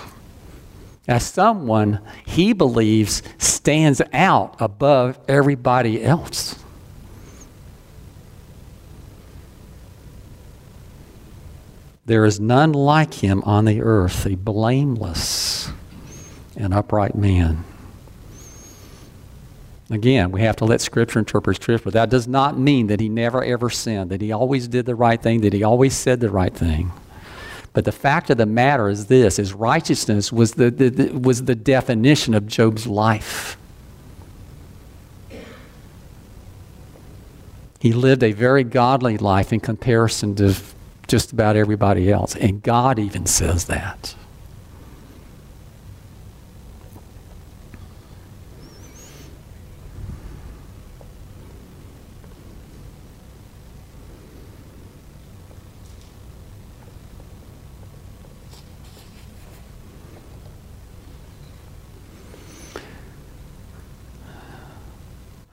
as 1.08 1.26
someone 1.26 2.00
he 2.26 2.54
believes 2.54 3.24
stands 3.38 4.02
out 4.12 4.56
above 4.60 5.18
everybody 5.28 6.04
else? 6.04 6.62
There 12.06 12.26
is 12.26 12.40
none 12.42 12.74
like 12.74 13.14
him 13.14 13.42
on 13.44 13.64
the 13.64 13.82
earth, 13.82 14.26
a 14.26 14.36
blameless 14.36 15.70
and 16.58 16.74
upright 16.74 17.16
man. 17.16 17.64
Again, 19.92 20.32
we 20.32 20.42
have 20.42 20.56
to 20.56 20.66
let 20.66 20.80
Scripture 20.80 21.20
interpret 21.20 21.58
Scripture. 21.58 21.84
But 21.84 21.94
that 21.94 22.10
does 22.10 22.26
not 22.26 22.58
mean 22.58 22.88
that 22.88 23.02
he 23.02 23.10
never 23.10 23.44
ever 23.44 23.70
sinned, 23.70 24.10
that 24.10 24.22
he 24.22 24.32
always 24.32 24.70
did 24.70 24.86
the 24.86 24.96
right 24.96 25.22
thing, 25.22 25.42
that 25.42 25.52
he 25.52 25.64
always 25.64 25.94
said 25.94 26.22
the 26.22 26.30
right 26.30 26.54
thing. 26.54 26.94
But 27.74 27.84
the 27.84 27.92
fact 27.92 28.30
of 28.30 28.38
the 28.38 28.46
matter 28.46 28.88
is 28.88 29.08
this: 29.08 29.38
is 29.38 29.54
righteousness 29.54 30.32
was 30.32 30.54
the, 30.54 30.72
the, 30.72 30.90
the 30.90 31.20
was 31.20 31.44
the 31.44 31.56
definition 31.56 32.34
of 32.34 32.48
Job's 32.48 32.88
life. 32.88 33.58
He 37.80 37.92
lived 37.92 38.24
a 38.24 38.32
very 38.32 38.64
godly 38.64 39.18
life 39.18 39.52
in 39.52 39.60
comparison 39.60 40.36
to 40.36 40.56
just 41.08 41.34
about 41.34 41.58
everybody 41.58 42.10
else, 42.10 42.36
and 42.36 42.64
God 42.64 42.98
even 42.98 43.26
says 43.26 43.66
that. 43.66 44.16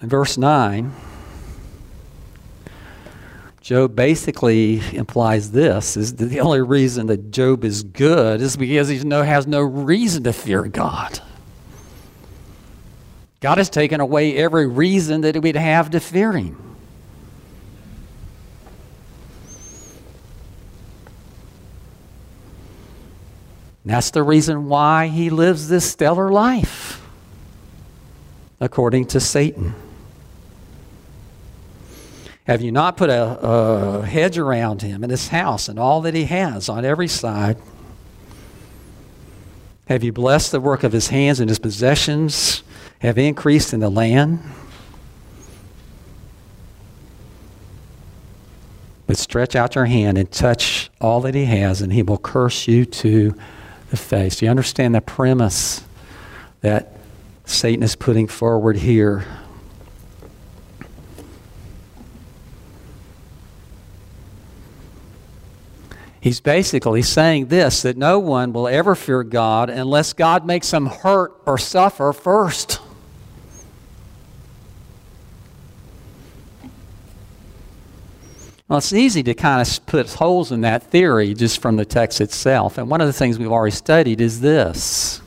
In 0.01 0.09
verse 0.09 0.39
9, 0.39 0.93
Job 3.61 3.95
basically 3.95 4.81
implies 4.97 5.51
this 5.51 5.97
is 5.97 6.15
the 6.15 6.41
only 6.41 6.63
reason 6.63 7.07
that 7.09 7.31
Job 7.31 7.65
is 7.65 7.83
good 7.83 8.41
is 8.41 8.57
because 8.57 8.89
he 8.89 8.99
has 9.07 9.47
no 9.47 9.61
reason 9.61 10.23
to 10.25 10.33
fear 10.33 10.63
God. 10.65 11.21
God 13.41 13.59
has 13.59 13.69
taken 13.69 14.01
away 14.01 14.37
every 14.37 14.67
reason 14.67 15.21
that 15.21 15.43
we'd 15.43 15.57
have 15.57 15.91
to 15.91 16.01
fear 16.01 16.33
him. 16.33 16.65
that's 23.85 24.11
the 24.11 24.23
reason 24.23 24.69
why 24.69 25.07
he 25.07 25.31
lives 25.31 25.69
this 25.69 25.91
stellar 25.91 26.31
life, 26.31 27.03
according 28.61 29.07
to 29.07 29.19
Satan. 29.19 29.75
Have 32.49 32.63
you 32.63 32.73
not 32.73 32.97
put 32.97 33.11
a, 33.11 33.39
a 33.47 34.07
hedge 34.07 34.39
around 34.39 34.81
him 34.81 35.05
and 35.05 35.11
his 35.11 35.29
house 35.29 35.69
and 35.69 35.79
all 35.79 36.01
that 36.01 36.15
he 36.15 36.25
has 36.25 36.71
on 36.71 36.83
every 36.83 37.07
side? 37.07 37.59
Have 39.87 40.03
you 40.03 40.13
blessed 40.13 40.53
the 40.53 40.61
work 40.61 40.83
of 40.83 40.93
his 40.93 41.09
hands 41.09 41.41
and 41.41 41.51
his 41.51 41.59
possessions 41.59 42.63
have 43.01 43.19
increased 43.19 43.75
in 43.75 43.81
the 43.81 43.91
land? 43.91 44.41
But 49.07 49.19
stretch 49.19 49.55
out 49.55 49.75
your 49.75 49.85
hand 49.85 50.17
and 50.17 50.31
touch 50.33 50.91
all 51.03 51.21
that 51.23 51.35
he 51.35 51.45
has, 51.45 51.83
and 51.83 51.93
he 51.93 52.03
will 52.03 52.17
curse 52.17 52.67
you 52.67 52.87
to 52.87 53.35
the 53.91 53.97
face. 53.99 54.37
Do 54.37 54.47
you 54.47 54.51
understand 54.51 54.95
the 54.95 55.03
premise 55.03 55.85
that 56.63 56.97
Satan 57.45 57.83
is 57.83 57.95
putting 57.95 58.27
forward 58.27 58.77
here? 58.77 59.27
He's 66.21 66.41
basically 66.41 67.03
saying 67.03 67.47
this 67.47 67.83
that 67.83 67.97
no 67.97 68.19
one 68.19 68.53
will 68.53 68.67
ever 68.67 68.95
fear 68.95 69.23
God 69.23 69.71
unless 69.71 70.13
God 70.13 70.45
makes 70.45 70.71
them 70.71 70.87
hurt 70.87 71.33
or 71.47 71.59
suffer 71.59 72.13
first. 72.13 72.81
Well, 78.67 78.79
it's 78.79 78.93
easy 78.93 79.23
to 79.23 79.33
kind 79.33 79.67
of 79.67 79.87
put 79.87 80.13
holes 80.13 80.53
in 80.53 80.61
that 80.61 80.83
theory 80.83 81.33
just 81.33 81.63
from 81.63 81.77
the 81.77 81.87
text 81.87 82.21
itself. 82.21 82.77
And 82.77 82.91
one 82.91 83.01
of 83.01 83.07
the 83.07 83.15
things 83.15 83.39
we've 83.39 83.51
already 83.51 83.75
studied 83.75 84.21
is 84.21 84.41
this 84.41 85.23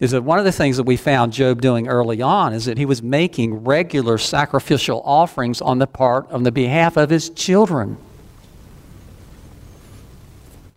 is 0.00 0.10
that 0.10 0.22
one 0.22 0.38
of 0.38 0.44
the 0.44 0.52
things 0.52 0.76
that 0.76 0.82
we 0.82 0.96
found 0.96 1.32
Job 1.32 1.60
doing 1.60 1.88
early 1.88 2.20
on 2.20 2.52
is 2.52 2.64
that 2.64 2.76
he 2.76 2.84
was 2.84 3.02
making 3.02 3.64
regular 3.64 4.18
sacrificial 4.18 5.00
offerings 5.04 5.60
on 5.60 5.78
the 5.78 5.86
part 5.86 6.30
on 6.30 6.42
the 6.42 6.52
behalf 6.52 6.96
of 6.96 7.10
his 7.10 7.30
children. 7.30 7.96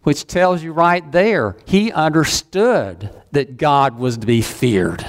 Which 0.07 0.25
tells 0.25 0.63
you 0.63 0.71
right 0.71 1.11
there, 1.11 1.57
he 1.65 1.91
understood 1.91 3.09
that 3.33 3.57
God 3.57 3.99
was 3.99 4.17
to 4.17 4.25
be 4.25 4.41
feared. 4.41 5.05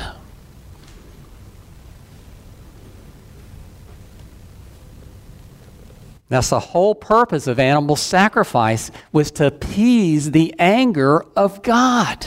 That's 6.28 6.50
the 6.50 6.58
whole 6.58 6.96
purpose 6.96 7.46
of 7.46 7.60
animal 7.60 7.94
sacrifice 7.94 8.90
was 9.12 9.30
to 9.30 9.46
appease 9.46 10.32
the 10.32 10.52
anger 10.58 11.24
of 11.36 11.62
God. 11.62 12.26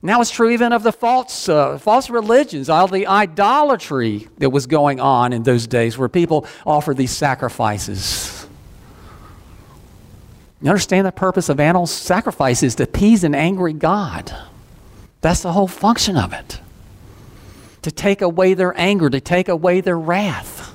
Now 0.00 0.20
it's 0.20 0.30
true 0.30 0.50
even 0.50 0.72
of 0.72 0.84
the 0.84 0.92
false, 0.92 1.48
uh, 1.48 1.78
false 1.78 2.10
religions, 2.10 2.68
all 2.68 2.86
the 2.86 3.08
idolatry 3.08 4.28
that 4.38 4.50
was 4.50 4.68
going 4.68 5.00
on 5.00 5.32
in 5.32 5.42
those 5.42 5.66
days 5.66 5.98
where 5.98 6.08
people 6.08 6.46
offered 6.64 6.96
these 6.96 7.10
sacrifices. 7.10 8.37
You 10.60 10.70
understand 10.70 11.06
the 11.06 11.12
purpose 11.12 11.48
of 11.48 11.60
animal 11.60 11.86
sacrifice 11.86 12.62
is 12.62 12.74
to 12.76 12.82
appease 12.84 13.22
an 13.22 13.34
angry 13.34 13.72
God. 13.72 14.34
That's 15.20 15.42
the 15.42 15.52
whole 15.52 15.68
function 15.68 16.16
of 16.16 16.32
it. 16.32 16.60
To 17.82 17.90
take 17.92 18.22
away 18.22 18.54
their 18.54 18.78
anger, 18.78 19.08
to 19.08 19.20
take 19.20 19.48
away 19.48 19.80
their 19.80 19.98
wrath. 19.98 20.74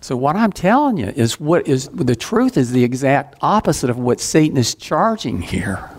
So 0.00 0.16
what 0.16 0.36
I'm 0.36 0.52
telling 0.52 0.98
you 0.98 1.06
is 1.06 1.40
what 1.40 1.66
is 1.66 1.88
the 1.88 2.16
truth 2.16 2.58
is 2.58 2.72
the 2.72 2.84
exact 2.84 3.36
opposite 3.40 3.88
of 3.88 3.98
what 3.98 4.20
Satan 4.20 4.58
is 4.58 4.74
charging 4.74 5.40
here. 5.40 5.90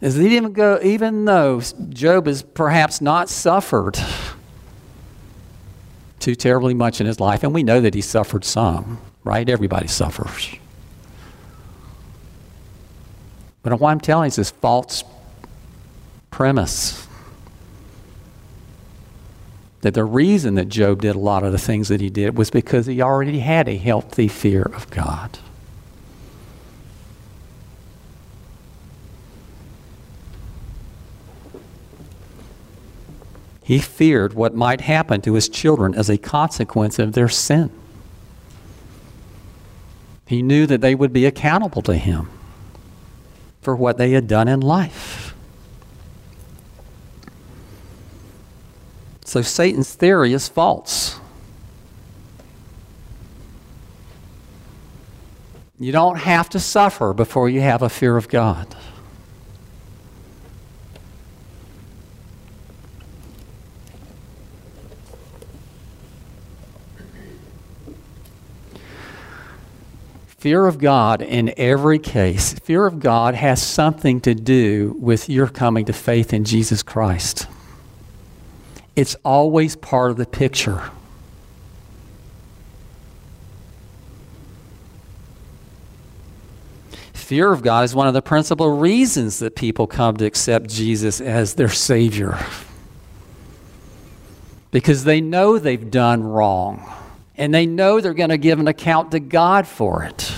Is 0.00 0.16
that 0.16 0.24
even 0.24 0.52
go 0.52 0.78
even 0.82 1.26
though 1.26 1.60
Job 1.90 2.26
has 2.26 2.42
perhaps 2.42 3.02
not 3.02 3.28
suffered 3.28 3.98
too 6.26 6.34
terribly 6.34 6.74
much 6.74 7.00
in 7.00 7.06
his 7.06 7.20
life, 7.20 7.44
and 7.44 7.54
we 7.54 7.62
know 7.62 7.80
that 7.80 7.94
he 7.94 8.00
suffered 8.00 8.44
some, 8.44 8.98
right? 9.22 9.48
Everybody 9.48 9.86
suffers. 9.86 10.56
But 13.62 13.78
what 13.78 13.92
I'm 13.92 14.00
telling 14.00 14.26
is 14.26 14.34
this 14.34 14.50
false 14.50 15.04
premise 16.32 17.06
that 19.82 19.94
the 19.94 20.02
reason 20.02 20.56
that 20.56 20.68
Job 20.68 21.02
did 21.02 21.14
a 21.14 21.18
lot 21.20 21.44
of 21.44 21.52
the 21.52 21.58
things 21.58 21.86
that 21.86 22.00
he 22.00 22.10
did 22.10 22.36
was 22.36 22.50
because 22.50 22.86
he 22.86 23.00
already 23.00 23.38
had 23.38 23.68
a 23.68 23.76
healthy 23.76 24.26
fear 24.26 24.62
of 24.62 24.90
God. 24.90 25.38
He 33.66 33.80
feared 33.80 34.34
what 34.34 34.54
might 34.54 34.82
happen 34.82 35.20
to 35.22 35.34
his 35.34 35.48
children 35.48 35.92
as 35.92 36.08
a 36.08 36.16
consequence 36.16 37.00
of 37.00 37.14
their 37.14 37.28
sin. 37.28 37.72
He 40.24 40.40
knew 40.40 40.66
that 40.66 40.80
they 40.80 40.94
would 40.94 41.12
be 41.12 41.26
accountable 41.26 41.82
to 41.82 41.96
him 41.96 42.30
for 43.60 43.74
what 43.74 43.98
they 43.98 44.12
had 44.12 44.28
done 44.28 44.46
in 44.46 44.60
life. 44.60 45.34
So 49.24 49.42
Satan's 49.42 49.92
theory 49.92 50.32
is 50.32 50.46
false. 50.46 51.18
You 55.76 55.90
don't 55.90 56.18
have 56.18 56.48
to 56.50 56.60
suffer 56.60 57.12
before 57.12 57.48
you 57.48 57.62
have 57.62 57.82
a 57.82 57.88
fear 57.88 58.16
of 58.16 58.28
God. 58.28 58.76
Fear 70.38 70.66
of 70.66 70.78
God 70.78 71.22
in 71.22 71.54
every 71.56 71.98
case, 71.98 72.52
fear 72.54 72.86
of 72.86 73.00
God 73.00 73.34
has 73.34 73.62
something 73.62 74.20
to 74.20 74.34
do 74.34 74.94
with 75.00 75.28
your 75.28 75.48
coming 75.48 75.86
to 75.86 75.92
faith 75.92 76.32
in 76.32 76.44
Jesus 76.44 76.82
Christ. 76.82 77.46
It's 78.94 79.16
always 79.24 79.76
part 79.76 80.10
of 80.10 80.18
the 80.18 80.26
picture. 80.26 80.90
Fear 87.12 87.52
of 87.52 87.62
God 87.62 87.84
is 87.84 87.94
one 87.94 88.06
of 88.06 88.14
the 88.14 88.22
principal 88.22 88.78
reasons 88.78 89.40
that 89.40 89.56
people 89.56 89.88
come 89.88 90.16
to 90.18 90.24
accept 90.24 90.68
Jesus 90.68 91.20
as 91.20 91.54
their 91.54 91.68
Savior. 91.68 92.38
Because 94.70 95.02
they 95.02 95.20
know 95.20 95.58
they've 95.58 95.90
done 95.90 96.22
wrong, 96.22 96.88
and 97.38 97.52
they 97.52 97.66
know 97.66 98.00
they're 98.00 98.14
going 98.14 98.30
to 98.30 98.38
give 98.38 98.58
an 98.58 98.68
account 98.68 99.10
to 99.12 99.20
God 99.20 99.66
for 99.66 100.04
it. 100.04 100.32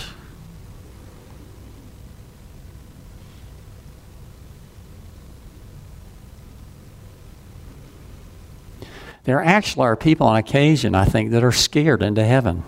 There 9.24 9.42
actually 9.42 9.84
are 9.84 9.96
people 9.96 10.26
on 10.26 10.36
occasion, 10.36 10.94
I 10.94 11.04
think, 11.04 11.32
that 11.32 11.44
are 11.44 11.52
scared 11.52 12.02
into 12.02 12.24
heaven. 12.24 12.64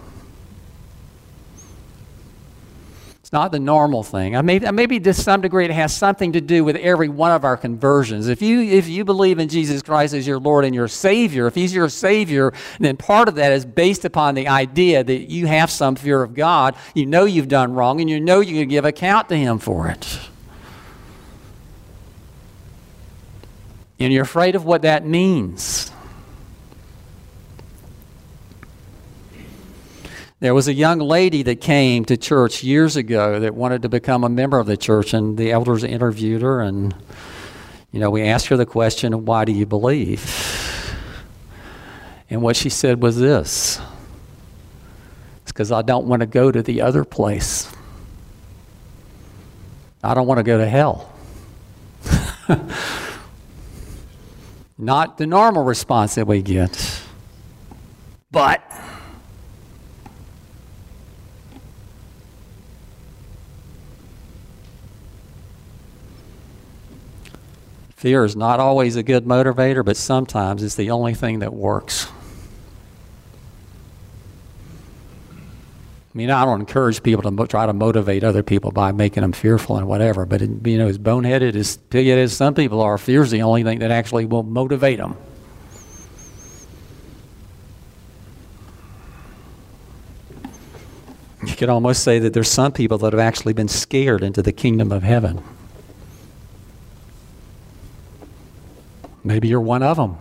It's 3.30 3.34
not 3.34 3.52
the 3.52 3.60
normal 3.60 4.02
thing. 4.02 4.34
I 4.34 4.42
maybe, 4.42 4.68
maybe 4.72 4.98
to 4.98 5.14
some 5.14 5.40
degree 5.40 5.64
it 5.64 5.70
has 5.70 5.96
something 5.96 6.32
to 6.32 6.40
do 6.40 6.64
with 6.64 6.74
every 6.74 7.08
one 7.08 7.30
of 7.30 7.44
our 7.44 7.56
conversions. 7.56 8.26
If 8.26 8.42
you, 8.42 8.60
if 8.60 8.88
you 8.88 9.04
believe 9.04 9.38
in 9.38 9.48
Jesus 9.48 9.82
Christ 9.82 10.14
as 10.14 10.26
your 10.26 10.40
Lord 10.40 10.64
and 10.64 10.74
your 10.74 10.88
Savior, 10.88 11.46
if 11.46 11.54
He's 11.54 11.72
your 11.72 11.88
Savior, 11.88 12.52
then 12.80 12.96
part 12.96 13.28
of 13.28 13.36
that 13.36 13.52
is 13.52 13.64
based 13.64 14.04
upon 14.04 14.34
the 14.34 14.48
idea 14.48 15.04
that 15.04 15.30
you 15.30 15.46
have 15.46 15.70
some 15.70 15.94
fear 15.94 16.24
of 16.24 16.34
God. 16.34 16.74
You 16.92 17.06
know 17.06 17.24
you've 17.24 17.46
done 17.46 17.72
wrong, 17.72 18.00
and 18.00 18.10
you 18.10 18.18
know 18.18 18.40
you 18.40 18.58
can 18.58 18.68
give 18.68 18.84
account 18.84 19.28
to 19.28 19.36
Him 19.36 19.60
for 19.60 19.86
it. 19.86 20.18
And 24.00 24.12
you're 24.12 24.24
afraid 24.24 24.56
of 24.56 24.64
what 24.64 24.82
that 24.82 25.06
means. 25.06 25.89
There 30.40 30.55
was 30.55 30.68
a 30.68 30.74
young 30.74 31.00
lady 31.00 31.42
that 31.42 31.61
came 31.61 32.07
to 32.07 32.16
church 32.16 32.64
years 32.64 32.96
ago 32.96 33.38
that 33.40 33.55
wanted 33.55 33.83
to 33.83 33.90
become 33.90 34.24
a 34.24 34.31
member 34.31 34.59
of 34.59 34.66
the 34.66 34.79
church, 34.79 35.12
and 35.12 35.37
the 35.37 35.53
elders 35.53 35.85
interviewed 35.85 36.40
her, 36.40 36.62
and 36.62 36.94
you 37.92 38.00
know, 38.00 38.09
we 38.09 38.22
asked 38.22 38.46
her 38.46 38.57
the 38.57 38.64
question, 38.64 39.26
"Why 39.26 39.44
do 39.44 39.53
you 39.53 39.66
believe?" 39.66 40.96
And 42.31 42.40
what 42.40 42.57
she 42.57 42.70
said 42.70 43.03
was 43.03 43.18
this: 43.18 43.83
"It's 45.42 45.53
because 45.53 45.70
I 45.70 45.83
don't 45.83 46.07
want 46.07 46.20
to 46.20 46.26
go 46.26 46.50
to 46.50 46.62
the 46.62 46.81
other 46.81 47.05
place. 47.05 47.70
I 50.03 50.14
don't 50.14 50.26
want 50.26 50.38
to 50.38 50.42
go 50.42 50.57
to 50.57 50.66
hell." 50.66 51.12
Not 54.79 55.18
the 55.18 55.26
normal 55.26 55.64
response 55.64 56.14
that 56.14 56.26
we 56.26 56.40
get, 56.40 57.03
but 58.31 58.62
Fear 68.00 68.24
is 68.24 68.34
not 68.34 68.60
always 68.60 68.96
a 68.96 69.02
good 69.02 69.26
motivator, 69.26 69.84
but 69.84 69.94
sometimes 69.94 70.62
it's 70.62 70.74
the 70.74 70.90
only 70.90 71.12
thing 71.12 71.40
that 71.40 71.52
works. 71.52 72.06
I 75.30 76.14
mean, 76.14 76.30
I 76.30 76.46
don't 76.46 76.60
encourage 76.60 77.02
people 77.02 77.22
to 77.24 77.30
mo- 77.30 77.44
try 77.44 77.66
to 77.66 77.74
motivate 77.74 78.24
other 78.24 78.42
people 78.42 78.70
by 78.70 78.90
making 78.92 79.20
them 79.20 79.32
fearful 79.32 79.76
and 79.76 79.86
whatever, 79.86 80.24
but 80.24 80.40
it, 80.40 80.66
you 80.66 80.78
know, 80.78 80.88
as 80.88 80.96
boneheaded 80.96 81.54
as 81.54 81.78
as 81.92 82.32
some 82.34 82.54
people 82.54 82.80
are, 82.80 82.96
fear 82.96 83.20
is 83.20 83.30
the 83.30 83.42
only 83.42 83.64
thing 83.64 83.80
that 83.80 83.90
actually 83.90 84.24
will 84.24 84.44
motivate 84.44 84.96
them. 84.96 85.14
You 91.46 91.54
could 91.54 91.68
almost 91.68 92.02
say 92.02 92.18
that 92.20 92.32
there's 92.32 92.50
some 92.50 92.72
people 92.72 92.96
that 92.96 93.12
have 93.12 93.20
actually 93.20 93.52
been 93.52 93.68
scared 93.68 94.22
into 94.22 94.40
the 94.40 94.52
kingdom 94.52 94.90
of 94.90 95.02
heaven. 95.02 95.42
Maybe 99.22 99.48
you're 99.48 99.61
one 99.61 99.83
of 99.83 99.96
them. 99.96 100.16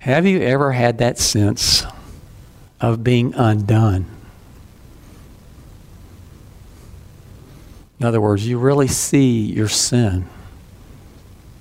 Have 0.00 0.26
you 0.26 0.40
ever 0.40 0.72
had 0.72 0.98
that 0.98 1.18
sense 1.18 1.84
of 2.80 3.04
being 3.04 3.34
undone? 3.34 4.06
In 7.98 8.06
other 8.06 8.20
words, 8.20 8.46
you 8.46 8.58
really 8.58 8.88
see 8.88 9.42
your 9.42 9.68
sin 9.68 10.26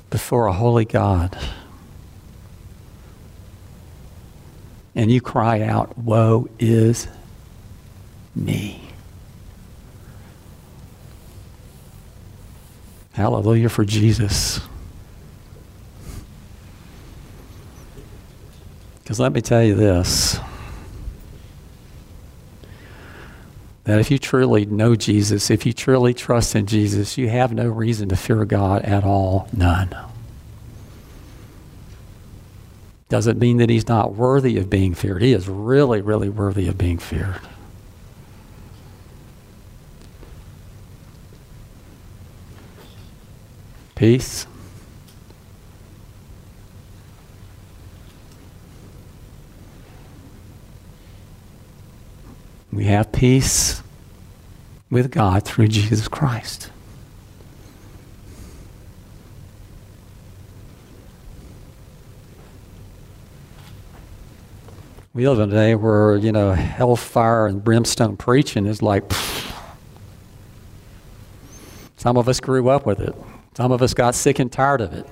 before 0.09 0.47
a 0.47 0.53
holy 0.53 0.85
God. 0.85 1.37
And 4.95 5.11
you 5.11 5.19
cry 5.19 5.61
out, 5.61 5.97
Woe 5.97 6.47
is 6.59 7.09
me. 8.35 8.81
Hallelujah 13.13 13.69
for 13.69 13.83
Jesus. 13.83 14.61
Because 19.03 19.19
let 19.19 19.33
me 19.33 19.41
tell 19.41 19.63
you 19.63 19.75
this 19.75 20.39
that 23.89 23.99
if 23.99 24.11
you 24.11 24.19
truly 24.19 24.67
know 24.67 24.95
Jesus, 24.95 25.49
if 25.49 25.65
you 25.65 25.73
truly 25.73 26.13
trust 26.13 26.55
in 26.55 26.67
Jesus, 26.67 27.17
you 27.17 27.27
have 27.27 27.51
no 27.51 27.67
reason 27.67 28.07
to 28.09 28.15
fear 28.15 28.45
God 28.45 28.83
at 28.83 29.03
all. 29.03 29.49
None. 29.51 29.95
Doesn't 33.09 33.39
mean 33.39 33.57
that 33.57 33.71
he's 33.71 33.87
not 33.87 34.13
worthy 34.13 34.57
of 34.57 34.69
being 34.69 34.93
feared. 34.93 35.23
He 35.23 35.33
is 35.33 35.49
really, 35.49 36.01
really 36.01 36.29
worthy 36.29 36.67
of 36.67 36.77
being 36.77 36.99
feared. 36.99 37.41
Peace. 43.99 44.47
We 52.71 52.85
have 52.85 53.11
peace 53.11 53.83
with 54.89 55.11
God 55.11 55.43
through 55.43 55.67
Jesus 55.67 56.07
Christ. 56.07 56.71
We 65.13 65.27
live 65.27 65.39
in 65.39 65.49
a 65.49 65.51
day 65.51 65.75
where, 65.75 66.15
you 66.15 66.31
know, 66.31 66.53
hellfire 66.53 67.47
and 67.47 67.61
brimstone 67.61 68.15
preaching 68.15 68.65
is 68.65 68.81
like, 68.81 69.09
pfft. 69.09 69.53
some 71.97 72.15
of 72.15 72.29
us 72.29 72.39
grew 72.39 72.69
up 72.69 72.85
with 72.85 73.01
it. 73.01 73.13
Some 73.59 73.73
of 73.73 73.81
us 73.81 73.93
got 73.93 74.15
sick 74.15 74.39
and 74.39 74.49
tired 74.49 74.79
of 74.79 74.93
it. 74.93 75.05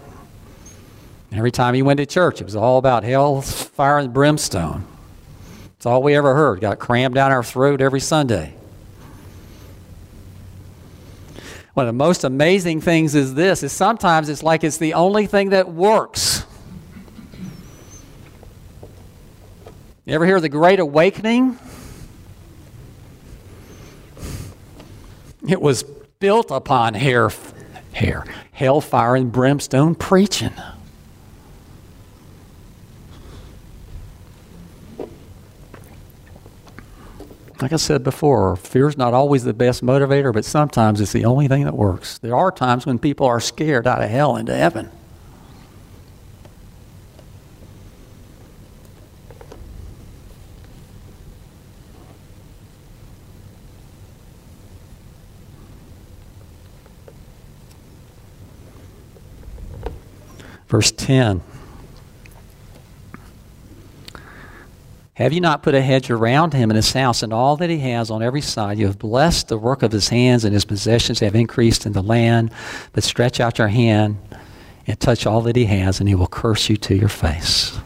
Every 1.33 1.51
time 1.51 1.75
you 1.75 1.83
went 1.83 1.97
to 1.97 2.05
church, 2.05 2.39
it 2.39 2.45
was 2.45 2.55
all 2.55 2.77
about 2.77 3.03
hell, 3.03 3.41
fire, 3.41 3.97
and 3.97 4.13
brimstone. 4.13 4.88
It's 5.75 5.86
all 5.86 6.01
we 6.01 6.15
ever 6.15 6.33
heard. 6.33 6.62
Got 6.62 6.79
crammed 6.79 7.13
down 7.13 7.33
our 7.33 7.43
throat 7.43 7.81
every 7.81 7.99
Sunday. 7.99 8.53
One 11.73 11.88
of 11.88 11.93
the 11.93 11.97
most 11.97 12.23
amazing 12.23 12.79
things 12.79 13.15
is 13.15 13.33
this 13.33 13.63
is 13.63 13.73
sometimes 13.73 14.29
it's 14.29 14.41
like 14.41 14.63
it's 14.63 14.77
the 14.77 14.93
only 14.93 15.25
thing 15.25 15.49
that 15.49 15.67
works. 15.67 16.45
You 20.05 20.13
ever 20.13 20.25
hear 20.25 20.39
the 20.39 20.47
Great 20.47 20.79
Awakening? 20.79 21.60
It 25.45 25.62
was 25.62 25.83
built 25.83 26.49
upon 26.49 26.93
hair, 26.93 27.29
hair, 27.97 28.25
hellfire 28.51 29.15
and 29.15 29.31
brimstone 29.31 29.95
preaching. 29.95 30.53
like 37.62 37.73
I 37.73 37.77
said 37.77 38.03
before, 38.03 38.55
fear 38.55 38.88
is 38.88 38.97
not 38.97 39.13
always 39.13 39.43
the 39.43 39.53
best 39.53 39.83
motivator, 39.83 40.31
but 40.31 40.45
sometimes 40.45 41.01
it's 41.01 41.12
the 41.12 41.25
only 41.25 41.47
thing 41.47 41.63
that 41.65 41.75
works. 41.75 42.17
There 42.19 42.36
are 42.36 42.51
times 42.51 42.86
when 42.86 42.99
people 42.99 43.25
are 43.25 43.39
scared 43.39 43.88
out 43.88 44.03
of 44.03 44.10
hell 44.10 44.36
into 44.36 44.55
heaven. 44.55 44.91
Verse 60.67 60.91
10. 60.91 61.41
Have 65.17 65.34
you 65.34 65.41
not 65.41 65.63
put 65.63 65.73
a 65.73 65.82
hedge 65.82 66.12
around 66.12 66.53
him 66.53 66.69
and 66.69 66.75
his 66.75 66.93
house 66.93 67.23
and 67.23 67.34
all 67.34 67.58
that 67.58 67.71
he 67.71 67.80
has 67.80 68.12
on 68.12 68.21
every 68.21 68.41
side? 68.41 68.77
You 68.77 68.86
have 68.86 68.99
blessed 68.99 69.47
the 69.47 69.58
work 69.58 69.82
of 69.82 69.91
his 69.91 70.10
hands, 70.10 70.45
and 70.45 70.53
his 70.53 70.63
possessions 70.63 71.21
have 71.21 71.34
increased 71.34 71.88
in 71.88 71.93
the 71.93 72.03
land. 72.03 72.51
But 72.93 73.03
stretch 73.03 73.39
out 73.39 73.58
your 73.58 73.69
hand 73.69 74.17
and 74.86 74.99
touch 74.99 75.25
all 75.25 75.41
that 75.41 75.56
he 75.56 75.65
has, 75.65 75.99
and 75.99 76.08
he 76.08 76.13
will 76.13 76.27
curse 76.27 76.69
you 76.69 76.77
to 76.77 76.95
your 76.95 77.10
face. 77.10 77.80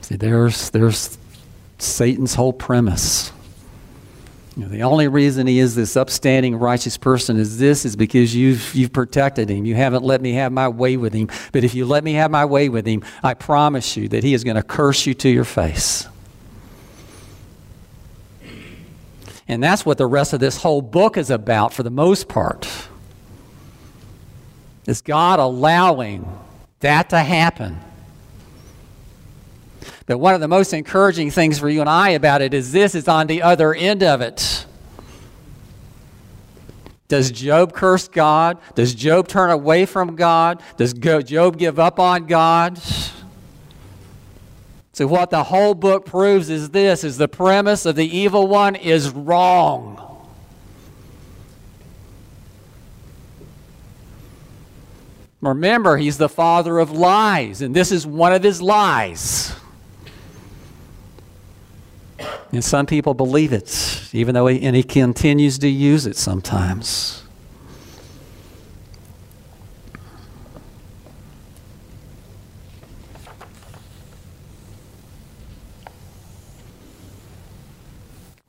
See, 0.00 0.16
there's, 0.16 0.70
there's 0.70 1.18
Satan's 1.76 2.34
whole 2.34 2.54
premise. 2.54 3.30
You 4.56 4.64
know, 4.64 4.68
the 4.68 4.82
only 4.82 5.08
reason 5.08 5.46
he 5.46 5.58
is 5.58 5.74
this 5.74 5.96
upstanding, 5.96 6.56
righteous 6.56 6.98
person 6.98 7.38
is 7.38 7.58
this 7.58 7.86
is 7.86 7.96
because 7.96 8.34
you've, 8.34 8.74
you've 8.74 8.92
protected 8.92 9.48
him. 9.48 9.64
You 9.64 9.74
haven't 9.74 10.04
let 10.04 10.20
me 10.20 10.34
have 10.34 10.52
my 10.52 10.68
way 10.68 10.98
with 10.98 11.14
him. 11.14 11.30
But 11.52 11.64
if 11.64 11.74
you 11.74 11.86
let 11.86 12.04
me 12.04 12.12
have 12.14 12.30
my 12.30 12.44
way 12.44 12.68
with 12.68 12.86
him, 12.86 13.02
I 13.22 13.32
promise 13.32 13.96
you 13.96 14.08
that 14.08 14.22
he 14.22 14.34
is 14.34 14.44
going 14.44 14.56
to 14.56 14.62
curse 14.62 15.06
you 15.06 15.14
to 15.14 15.28
your 15.28 15.44
face. 15.44 16.06
And 19.48 19.62
that's 19.62 19.86
what 19.86 19.98
the 19.98 20.06
rest 20.06 20.34
of 20.34 20.40
this 20.40 20.58
whole 20.58 20.82
book 20.82 21.16
is 21.16 21.30
about 21.30 21.72
for 21.72 21.82
the 21.82 21.90
most 21.90 22.28
part. 22.28 22.68
Is 24.86 25.00
God 25.00 25.38
allowing 25.38 26.26
that 26.80 27.10
to 27.10 27.18
happen? 27.18 27.78
But 30.12 30.18
one 30.18 30.34
of 30.34 30.42
the 30.42 30.48
most 30.48 30.74
encouraging 30.74 31.30
things 31.30 31.58
for 31.58 31.70
you 31.70 31.80
and 31.80 31.88
I 31.88 32.10
about 32.10 32.42
it 32.42 32.52
is 32.52 32.70
this 32.70 32.94
is 32.94 33.08
on 33.08 33.28
the 33.28 33.40
other 33.40 33.72
end 33.72 34.02
of 34.02 34.20
it. 34.20 34.66
Does 37.08 37.30
Job 37.30 37.72
curse 37.72 38.08
God? 38.08 38.58
Does 38.74 38.94
Job 38.94 39.26
turn 39.26 39.48
away 39.48 39.86
from 39.86 40.14
God? 40.14 40.62
Does 40.76 40.92
Job 40.92 41.56
give 41.56 41.78
up 41.78 41.98
on 41.98 42.26
God? 42.26 42.78
So 44.92 45.06
what 45.06 45.30
the 45.30 45.44
whole 45.44 45.72
book 45.72 46.04
proves 46.04 46.50
is 46.50 46.68
this 46.68 47.04
is 47.04 47.16
the 47.16 47.26
premise 47.26 47.86
of 47.86 47.96
the 47.96 48.04
evil 48.04 48.46
one 48.46 48.76
is 48.76 49.08
wrong. 49.08 50.28
Remember, 55.40 55.96
he's 55.96 56.18
the 56.18 56.28
father 56.28 56.78
of 56.78 56.90
lies, 56.90 57.62
and 57.62 57.74
this 57.74 57.90
is 57.90 58.06
one 58.06 58.34
of 58.34 58.42
his 58.42 58.60
lies. 58.60 59.54
And 62.52 62.64
some 62.64 62.86
people 62.86 63.14
believe 63.14 63.52
it, 63.52 64.10
even 64.12 64.34
though 64.34 64.46
he, 64.46 64.62
and 64.62 64.76
he 64.76 64.82
continues 64.82 65.58
to 65.60 65.68
use 65.68 66.06
it 66.06 66.16
sometimes. 66.16 67.22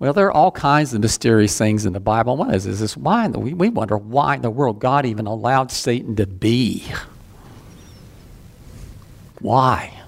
Well, 0.04 0.12
there 0.12 0.28
are 0.28 0.34
all 0.34 0.52
kinds 0.52 0.94
of 0.94 1.00
mysterious 1.00 1.58
things 1.58 1.86
in 1.86 1.94
the 1.94 2.00
Bible. 2.02 2.36
One 2.36 2.54
is, 2.54 2.66
is 2.66 2.82
this 2.82 2.98
why 2.98 3.26
the, 3.30 3.40
we, 3.40 3.54
we 3.54 3.70
wonder 3.70 3.98
why 3.98 4.36
in 4.36 4.42
the 4.42 4.50
world 4.50 4.80
God 4.80 5.06
even 5.06 5.28
allowed 5.28 5.72
Satan 5.72 6.18
to 6.18 6.28
be. 6.28 6.84
Why? 9.40 10.03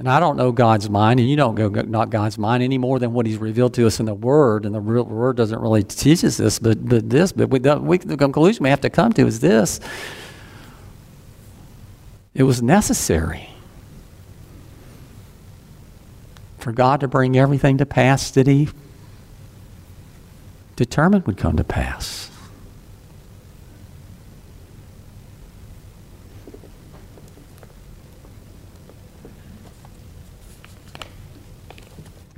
And 0.00 0.08
I 0.08 0.18
don't 0.18 0.38
know 0.38 0.50
God's 0.50 0.88
mind, 0.88 1.20
and 1.20 1.28
you 1.28 1.36
don't 1.36 1.58
know 1.58 1.68
not 1.68 2.08
God's 2.08 2.38
mind 2.38 2.62
any 2.62 2.78
more 2.78 2.98
than 2.98 3.12
what 3.12 3.26
He's 3.26 3.36
revealed 3.36 3.74
to 3.74 3.86
us 3.86 4.00
in 4.00 4.06
the 4.06 4.14
Word. 4.14 4.64
And 4.64 4.74
the 4.74 4.80
real 4.80 5.04
Word 5.04 5.36
doesn't 5.36 5.60
really 5.60 5.82
teach 5.82 6.24
us 6.24 6.38
this, 6.38 6.58
but, 6.58 6.82
but 6.82 7.10
this, 7.10 7.32
but 7.32 7.50
we, 7.50 7.58
we, 7.58 7.98
the 7.98 8.16
conclusion 8.16 8.64
we 8.64 8.70
have 8.70 8.80
to 8.80 8.88
come 8.88 9.12
to 9.12 9.26
is 9.26 9.40
this 9.40 9.78
it 12.32 12.44
was 12.44 12.62
necessary 12.62 13.50
for 16.56 16.72
God 16.72 17.00
to 17.00 17.08
bring 17.08 17.36
everything 17.36 17.76
to 17.76 17.84
pass 17.84 18.30
that 18.30 18.46
He 18.46 18.70
determined 20.76 21.26
would 21.26 21.36
come 21.36 21.58
to 21.58 21.64
pass. 21.64 22.29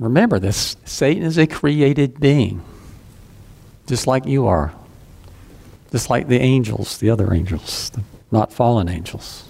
Remember 0.03 0.37
this 0.37 0.75
Satan 0.83 1.23
is 1.23 1.37
a 1.37 1.47
created 1.47 2.19
being, 2.19 2.61
just 3.87 4.05
like 4.05 4.25
you 4.25 4.47
are, 4.47 4.73
just 5.91 6.09
like 6.09 6.27
the 6.27 6.39
angels, 6.39 6.97
the 6.97 7.09
other 7.09 7.33
angels, 7.33 7.89
the 7.91 8.03
not 8.29 8.51
fallen 8.51 8.89
angels. 8.89 9.45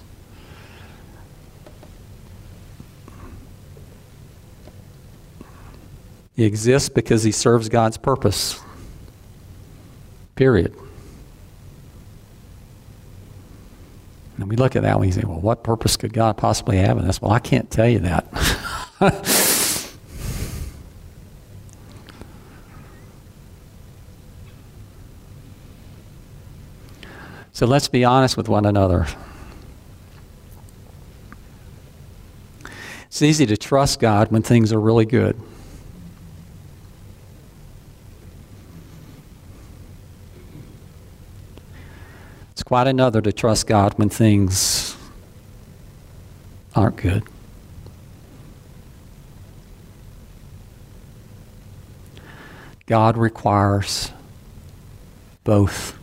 He 6.36 6.44
exists 6.44 6.88
because 6.88 7.24
he 7.24 7.32
serves 7.32 7.68
God's 7.68 7.96
purpose. 7.96 8.60
Period. 10.36 10.72
And 14.36 14.48
we 14.48 14.54
look 14.54 14.76
at 14.76 14.82
that 14.82 14.92
and 14.92 15.00
we 15.00 15.10
say, 15.10 15.22
well, 15.24 15.40
what 15.40 15.64
purpose 15.64 15.96
could 15.96 16.12
God 16.12 16.36
possibly 16.36 16.76
have 16.76 16.96
in 16.98 17.06
this? 17.06 17.20
Well, 17.20 17.32
I 17.32 17.40
can't 17.40 17.70
tell 17.72 17.88
you 17.88 18.00
that. 18.00 19.60
so 27.54 27.66
let's 27.66 27.86
be 27.86 28.04
honest 28.04 28.36
with 28.36 28.48
one 28.48 28.66
another. 28.66 29.06
It's 33.06 33.22
easy 33.22 33.46
to 33.46 33.56
trust 33.56 34.00
God 34.00 34.32
when 34.32 34.42
things 34.42 34.72
are 34.72 34.80
really 34.80 35.06
good. 35.06 35.40
It's 42.50 42.64
quite 42.64 42.88
another 42.88 43.22
to 43.22 43.32
trust 43.32 43.68
God 43.68 43.96
when 44.00 44.08
things 44.08 44.96
aren't 46.74 46.96
good. 46.96 47.22
God 52.86 53.16
requires 53.16 54.10
both. 55.44 55.96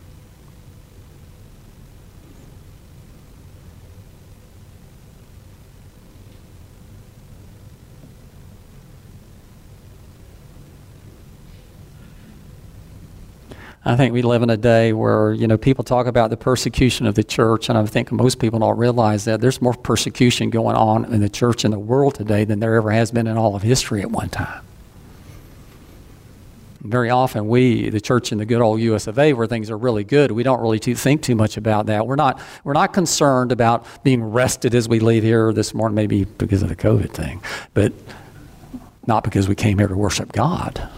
I 13.84 13.96
think 13.96 14.12
we 14.12 14.22
live 14.22 14.42
in 14.42 14.50
a 14.50 14.56
day 14.56 14.92
where, 14.92 15.32
you 15.32 15.48
know, 15.48 15.58
people 15.58 15.82
talk 15.82 16.06
about 16.06 16.30
the 16.30 16.36
persecution 16.36 17.04
of 17.06 17.16
the 17.16 17.24
church, 17.24 17.68
and 17.68 17.76
I 17.76 17.84
think 17.84 18.12
most 18.12 18.38
people 18.38 18.60
don't 18.60 18.78
realize 18.78 19.24
that 19.24 19.40
there's 19.40 19.60
more 19.60 19.74
persecution 19.74 20.50
going 20.50 20.76
on 20.76 21.12
in 21.12 21.20
the 21.20 21.28
church 21.28 21.64
in 21.64 21.72
the 21.72 21.80
world 21.80 22.14
today 22.14 22.44
than 22.44 22.60
there 22.60 22.76
ever 22.76 22.92
has 22.92 23.10
been 23.10 23.26
in 23.26 23.36
all 23.36 23.56
of 23.56 23.62
history 23.62 24.00
at 24.00 24.10
one 24.10 24.28
time. 24.28 24.62
Very 26.80 27.10
often, 27.10 27.48
we, 27.48 27.90
the 27.90 28.00
church 28.00 28.30
in 28.30 28.38
the 28.38 28.44
good 28.44 28.60
old 28.60 28.80
US 28.80 29.08
of 29.08 29.18
A, 29.18 29.32
where 29.32 29.48
things 29.48 29.68
are 29.68 29.78
really 29.78 30.04
good, 30.04 30.30
we 30.30 30.44
don't 30.44 30.60
really 30.60 30.78
too, 30.78 30.94
think 30.94 31.22
too 31.22 31.34
much 31.34 31.56
about 31.56 31.86
that. 31.86 32.06
We're 32.06 32.16
not, 32.16 32.40
we're 32.62 32.72
not 32.74 32.92
concerned 32.92 33.50
about 33.50 33.84
being 34.04 34.22
rested 34.22 34.76
as 34.76 34.88
we 34.88 35.00
leave 35.00 35.24
here 35.24 35.52
this 35.52 35.74
morning, 35.74 35.96
maybe 35.96 36.24
because 36.24 36.62
of 36.62 36.68
the 36.68 36.76
COVID 36.76 37.10
thing, 37.10 37.42
but 37.74 37.92
not 39.08 39.24
because 39.24 39.48
we 39.48 39.56
came 39.56 39.78
here 39.78 39.88
to 39.88 39.96
worship 39.96 40.30
God. 40.30 40.88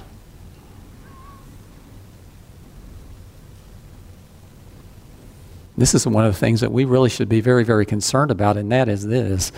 This 5.76 5.92
is 5.94 6.06
one 6.06 6.24
of 6.24 6.32
the 6.32 6.38
things 6.38 6.60
that 6.60 6.70
we 6.70 6.84
really 6.84 7.10
should 7.10 7.28
be 7.28 7.40
very, 7.40 7.64
very 7.64 7.84
concerned 7.84 8.30
about, 8.30 8.56
and 8.56 8.70
that 8.70 8.88
is 8.88 9.06
this 9.06 9.50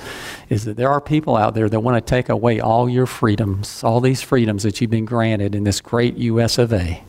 is 0.49 0.65
that 0.65 0.77
there 0.77 0.89
are 0.89 1.01
people 1.01 1.37
out 1.37 1.55
there 1.55 1.69
that 1.69 1.81
want 1.81 2.05
to 2.05 2.11
take 2.11 2.31
away 2.31 2.59
all 2.59 2.89
your 2.89 3.07
freedoms, 3.07 3.85
all 3.85 4.01
these 4.01 4.23
freedoms 4.23 4.63
that 4.63 4.81
you've 4.81 4.91
been 4.91 5.05
granted 5.05 5.55
in 5.55 5.65
this 5.65 5.81
great 5.81 6.17
US 6.17 6.57
of 6.57 6.73
A. 6.73 7.03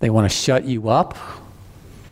They 0.00 0.10
want 0.10 0.30
to 0.30 0.36
shut 0.36 0.64
you 0.64 0.90
up. 0.90 1.16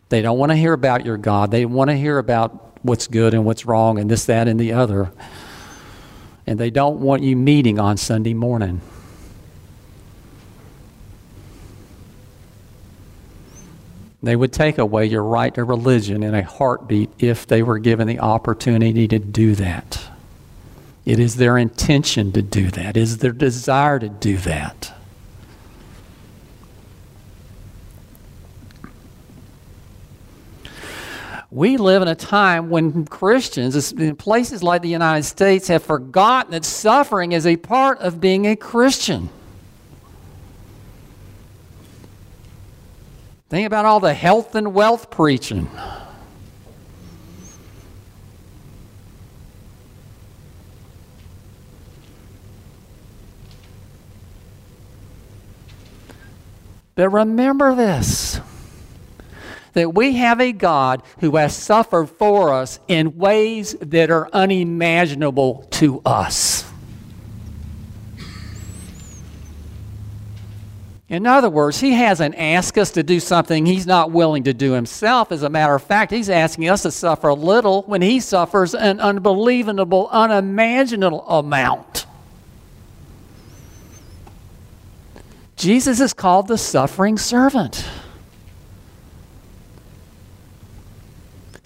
They 0.09 0.22
don't 0.22 0.38
want 0.38 0.50
to 0.50 0.57
hear 0.57 0.72
about 0.72 1.05
your 1.05 1.18
God. 1.18 1.50
They 1.50 1.66
want 1.66 1.90
to 1.90 1.96
hear 1.96 2.18
about 2.18 2.78
what's 2.83 3.07
good 3.07 3.35
and 3.35 3.44
what's 3.44 3.66
wrong 3.66 3.98
and 3.98 4.11
this, 4.11 4.24
that, 4.26 4.48
and 4.48 4.59
the 4.59 4.72
other. 4.72 5.12
And 6.46 6.59
they 6.59 6.70
don't 6.70 7.00
want 7.00 7.22
you 7.22 7.37
meeting 7.37 7.78
on 7.78 7.98
Sunday 7.98 8.35
morning. 8.35 8.81
They 14.22 14.37
would 14.37 14.52
take 14.52 14.78
away 14.78 15.06
your 15.06 15.24
right 15.24 15.52
to 15.54 15.64
religion 15.64 16.22
in 16.22 16.35
a 16.35 16.44
heartbeat 16.44 17.11
if 17.18 17.46
they 17.46 17.62
were 17.62 17.78
given 17.78 18.06
the 18.06 18.20
opportunity 18.20 19.08
to 19.08 19.18
do 19.18 19.54
that. 19.56 20.00
It 21.04 21.18
is 21.18 21.37
their 21.37 21.58
intention 21.58 22.30
to 22.32 22.42
do 22.42 22.70
that, 22.70 22.96
it 22.96 23.00
is 23.00 23.18
their 23.18 23.32
desire 23.32 23.98
to 23.98 24.08
do 24.08 24.37
that. 24.38 24.94
We 31.50 31.76
live 31.76 32.00
in 32.00 32.08
a 32.08 32.14
time 32.14 32.70
when 32.70 33.04
Christians 33.04 33.92
in 33.92 34.16
places 34.16 34.62
like 34.62 34.80
the 34.80 34.88
United 34.88 35.24
States 35.24 35.68
have 35.68 35.82
forgotten 35.82 36.52
that 36.52 36.64
suffering 36.64 37.32
is 37.32 37.46
a 37.46 37.56
part 37.56 37.98
of 37.98 38.22
being 38.22 38.46
a 38.46 38.56
Christian. 38.56 39.28
Think 43.53 43.67
about 43.67 43.85
all 43.85 44.01
the 44.01 44.15
health 44.15 44.55
and 44.55 44.73
wealth 44.73 45.11
preaching. 45.11 45.69
But 56.95 57.11
remember 57.11 57.75
this 57.75 58.41
that 59.75 59.93
we 59.93 60.15
have 60.15 60.41
a 60.41 60.53
God 60.53 61.03
who 61.19 61.37
has 61.37 61.55
suffered 61.55 62.07
for 62.07 62.55
us 62.55 62.81
in 62.88 63.19
ways 63.19 63.77
that 63.83 64.11
are 64.11 64.31
unimaginable 64.33 65.67
to 65.73 66.01
us. 66.07 66.71
In 71.12 71.27
other 71.27 71.51
words, 71.51 71.79
he 71.79 71.92
hasn't 71.92 72.37
asked 72.37 72.79
us 72.79 72.90
to 72.92 73.03
do 73.03 73.20
something 73.20 73.66
he's 73.66 73.87
not 73.87 74.12
willing 74.12 74.44
to 74.44 74.55
do 74.55 74.72
himself. 74.72 75.31
As 75.31 75.42
a 75.42 75.51
matter 75.51 75.75
of 75.75 75.83
fact, 75.83 76.11
he's 76.11 76.31
asking 76.31 76.70
us 76.70 76.85
to 76.85 76.90
suffer 76.90 77.29
a 77.29 77.35
little 77.35 77.83
when 77.83 78.01
he 78.01 78.18
suffers 78.18 78.75
an 78.75 78.98
unbelievable, 78.98 80.09
unimaginable 80.11 81.29
amount. 81.29 82.07
Jesus 85.57 86.01
is 86.01 86.14
called 86.14 86.48
the 86.48 86.57
suffering 86.57 87.18
servant. 87.18 87.85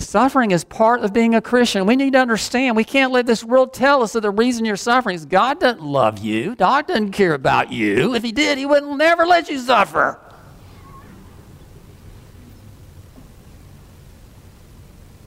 Suffering 0.06 0.52
is 0.52 0.62
part 0.62 1.00
of 1.00 1.12
being 1.12 1.34
a 1.34 1.40
Christian. 1.40 1.84
We 1.84 1.96
need 1.96 2.12
to 2.12 2.20
understand 2.20 2.76
we 2.76 2.84
can't 2.84 3.10
let 3.10 3.26
this 3.26 3.42
world 3.42 3.74
tell 3.74 4.04
us 4.04 4.12
that 4.12 4.20
the 4.20 4.30
reason 4.30 4.64
you're 4.64 4.76
suffering 4.76 5.16
is 5.16 5.26
God 5.26 5.58
doesn't 5.58 5.82
love 5.82 6.18
you. 6.20 6.54
God 6.54 6.86
doesn't 6.86 7.10
care 7.10 7.34
about 7.34 7.72
you. 7.72 8.14
If 8.14 8.22
He 8.22 8.30
did, 8.30 8.56
He 8.56 8.66
would 8.66 8.84
never 8.84 9.26
let 9.26 9.48
you 9.48 9.58
suffer. 9.58 10.20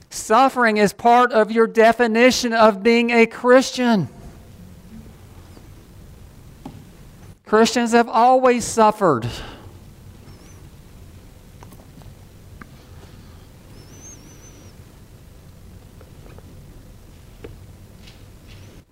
Suffering 0.08 0.78
is 0.78 0.94
part 0.94 1.30
of 1.30 1.52
your 1.52 1.66
definition 1.66 2.54
of 2.54 2.82
being 2.82 3.10
a 3.10 3.26
Christian. 3.26 4.08
Christians 7.44 7.92
have 7.92 8.08
always 8.08 8.64
suffered. 8.64 9.28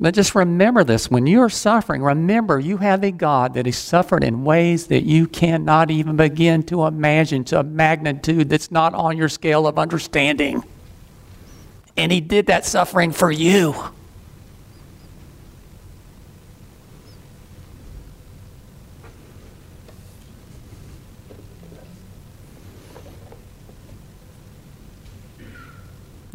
But 0.01 0.15
just 0.15 0.37
remember 0.37 0.85
this 0.85 1.11
when 1.11 1.27
you're 1.27 1.49
suffering, 1.49 2.03
remember 2.03 2.61
you 2.61 2.77
have 2.77 3.03
a 3.03 3.11
God 3.11 3.55
that 3.55 3.67
has 3.67 3.77
suffered 3.77 4.23
in 4.23 4.45
ways 4.45 4.87
that 4.87 5.03
you 5.03 5.27
cannot 5.27 5.91
even 5.91 6.17
begin 6.17 6.63
to 6.65 6.85
imagine 6.85 7.43
to 7.45 7.59
a 7.59 7.65
magnitude 7.65 8.49
that's 8.49 8.71
not 8.71 8.95
on 8.95 9.17
your 9.17 9.29
scale 9.29 9.67
of 9.67 9.77
understanding. 9.77 10.63
And 11.97 12.13
He 12.13 12.21
did 12.21 12.47
that 12.47 12.65
suffering 12.65 13.11
for 13.11 13.31
you. 13.31 13.75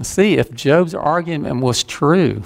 See, 0.01 0.34
if 0.34 0.53
Job's 0.53 0.93
argument 0.93 1.61
was 1.61 1.82
true, 1.82 2.43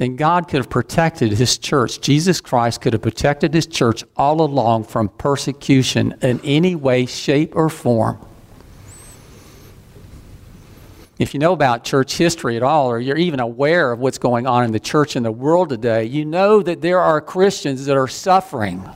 then 0.00 0.16
God 0.16 0.48
could 0.48 0.56
have 0.56 0.70
protected 0.70 1.32
his 1.32 1.58
church. 1.58 2.00
Jesus 2.00 2.40
Christ 2.40 2.80
could 2.80 2.94
have 2.94 3.02
protected 3.02 3.52
his 3.52 3.66
church 3.66 4.02
all 4.16 4.40
along 4.40 4.84
from 4.84 5.10
persecution 5.10 6.14
in 6.22 6.40
any 6.42 6.74
way, 6.74 7.04
shape, 7.04 7.54
or 7.54 7.68
form. 7.68 8.18
If 11.18 11.34
you 11.34 11.38
know 11.38 11.52
about 11.52 11.84
church 11.84 12.16
history 12.16 12.56
at 12.56 12.62
all, 12.62 12.90
or 12.90 12.98
you're 12.98 13.18
even 13.18 13.40
aware 13.40 13.92
of 13.92 13.98
what's 13.98 14.16
going 14.16 14.46
on 14.46 14.64
in 14.64 14.72
the 14.72 14.80
church 14.80 15.16
in 15.16 15.22
the 15.22 15.30
world 15.30 15.68
today, 15.68 16.06
you 16.06 16.24
know 16.24 16.62
that 16.62 16.80
there 16.80 16.98
are 16.98 17.20
Christians 17.20 17.84
that 17.84 17.98
are 17.98 18.08
suffering 18.08 18.88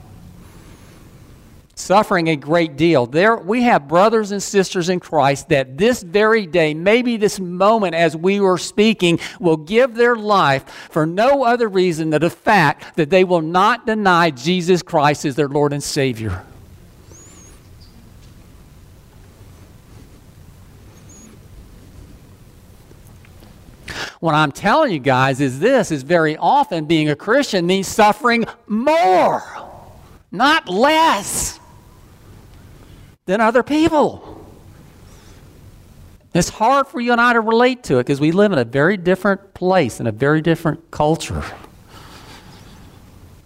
suffering 1.85 2.29
a 2.29 2.37
great 2.37 2.77
deal. 2.77 3.05
There 3.05 3.37
we 3.37 3.63
have 3.65 3.87
brothers 3.87 4.33
and 4.33 4.43
sisters 4.43 4.89
in 4.89 5.01
Christ 5.01 5.51
that 5.51 5.77
this 5.77 6.03
very 6.03 6.47
day, 6.47 6.73
maybe 6.73 7.19
this 7.19 7.39
moment 7.39 7.95
as 7.95 8.17
we 8.17 8.41
were 8.41 8.57
speaking, 8.57 9.21
will 9.39 9.59
give 9.59 9.95
their 9.95 10.17
life 10.17 10.89
for 10.91 11.05
no 11.05 11.45
other 11.45 11.69
reason 11.69 12.09
than 12.09 12.23
the 12.23 12.31
fact 12.31 12.97
that 12.97 13.11
they 13.11 13.23
will 13.23 13.43
not 13.43 13.87
deny 13.87 14.31
Jesus 14.31 14.83
Christ 14.83 15.27
as 15.27 15.37
their 15.37 15.49
Lord 15.49 15.75
and 15.75 15.83
Savior. 15.83 16.43
What 24.21 24.35
I'm 24.35 24.53
telling 24.53 24.91
you 24.91 25.01
guys 25.01 25.39
is 25.39 25.61
this 25.61 25.91
is 25.91 26.03
very 26.03 26.35
often 26.39 26.87
being 26.87 27.11
a 27.11 27.17
Christian 27.17 27.67
means 27.67 27.89
suffering 27.89 28.47
more, 28.67 29.43
not 30.33 30.67
less 30.67 31.61
than 33.27 33.41
other 33.41 33.63
people. 33.63 34.31
It's 36.35 36.49
hard 36.49 36.89
for 36.89 37.01
you 37.01 37.13
and 37.13 37.21
I 37.21 37.33
to 37.33 37.41
relate 37.41 37.85
to 37.85 37.99
it 37.99 38.07
because 38.07 38.21
we 38.21 38.33
live 38.33 38.53
in 38.53 38.59
a 38.59 38.65
very 38.65 38.97
different 38.97 39.55
place, 39.55 40.01
in 40.01 40.07
a 40.07 40.13
very 40.13 40.43
different 40.43 40.91
culture 40.91 41.45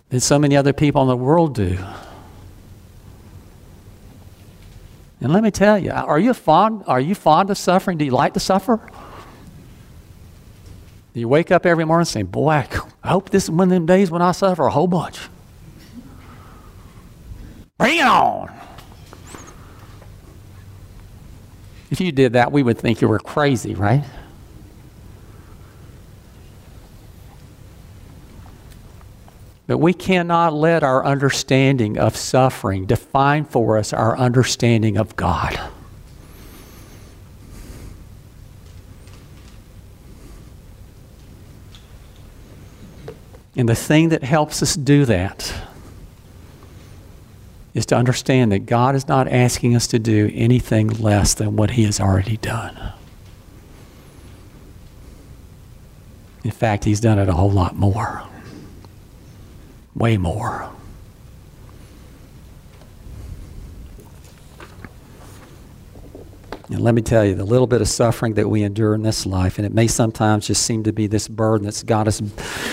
than 0.09 0.21
so 0.21 0.39
many 0.39 0.57
other 0.57 0.73
people 0.73 1.03
in 1.03 1.09
the 1.09 1.17
world 1.17 1.55
do. 1.55 1.79
And 5.21 5.33
let 5.33 5.43
me 5.43 5.51
tell 5.51 5.79
you, 5.79 5.91
are 5.91 6.19
you 6.19 6.33
fond, 6.33 6.85
are 6.87 7.01
you 7.01 7.15
fond 7.15 7.51
of 7.51 7.59
suffering? 7.59 7.99
Do 7.99 8.05
you 8.05 8.13
like 8.13 8.35
to 8.35 8.41
suffer? 8.41 8.81
Do 11.13 11.21
you 11.21 11.29
wake 11.29 11.51
up 11.51 11.67
every 11.67 11.85
morning 11.85 12.05
saying, 12.05 12.27
Boy, 12.27 12.65
I 13.03 13.09
hope 13.09 13.31
this 13.31 13.45
is 13.45 13.51
one 13.51 13.69
of 13.69 13.71
them 13.71 13.85
days 13.85 14.11
when 14.11 14.23
I 14.23 14.33
suffer 14.33 14.67
a 14.67 14.71
whole 14.71 14.87
bunch? 14.87 15.19
Bring 17.77 17.99
it 17.99 18.07
on! 18.07 18.53
If 21.91 22.01
you 22.01 22.13
did 22.13 22.35
that, 22.35 22.53
we 22.53 22.63
would 22.63 22.79
think 22.79 23.01
you 23.01 23.09
were 23.09 23.19
crazy, 23.19 23.75
right? 23.75 24.05
But 29.67 29.79
we 29.79 29.93
cannot 29.93 30.55
let 30.55 30.83
our 30.83 31.05
understanding 31.05 31.99
of 31.99 32.17
suffering 32.17 32.87
define 32.87 33.45
for 33.45 33.77
us 33.77 33.93
our 33.93 34.17
understanding 34.17 34.97
of 34.97 35.15
God. 35.17 35.61
And 43.57 43.69
the 43.69 43.75
thing 43.75 44.11
that 44.11 44.23
helps 44.23 44.63
us 44.63 44.75
do 44.75 45.05
that 45.05 45.53
is 47.79 47.87
to 47.87 47.97
understand 47.97 48.53
that 48.53 48.67
God 48.67 48.95
is 48.95 49.09
not 49.09 49.29
asking 49.29 49.75
us 49.75 49.87
to 49.87 49.99
do 49.99 50.31
anything 50.35 50.89
less 50.89 51.33
than 51.33 51.57
what 51.57 51.71
He 51.71 51.85
has 51.85 52.01
already 52.01 52.37
done. 52.37 52.93
In 56.45 56.51
fact, 56.51 56.85
He's 56.85 57.01
done 57.01 57.19
it 57.19 57.29
a 57.29 57.33
whole 57.33 57.51
lot 57.51 57.77
more. 57.77 58.25
Way 59.95 60.17
more. 60.17 60.71
And 66.71 66.81
let 66.81 66.95
me 66.95 67.01
tell 67.01 67.25
you, 67.25 67.35
the 67.35 67.45
little 67.45 67.67
bit 67.67 67.81
of 67.81 67.89
suffering 67.89 68.35
that 68.35 68.49
we 68.49 68.63
endure 68.63 68.95
in 68.95 69.03
this 69.03 69.25
life, 69.25 69.59
and 69.59 69.65
it 69.65 69.73
may 69.73 69.87
sometimes 69.87 70.47
just 70.49 70.65
seem 70.65 70.83
to 70.83 70.93
be 70.93 71.07
this 71.07 71.27
burden 71.27 71.65
that's 71.65 71.83
got 71.83 72.07
us 72.07 72.21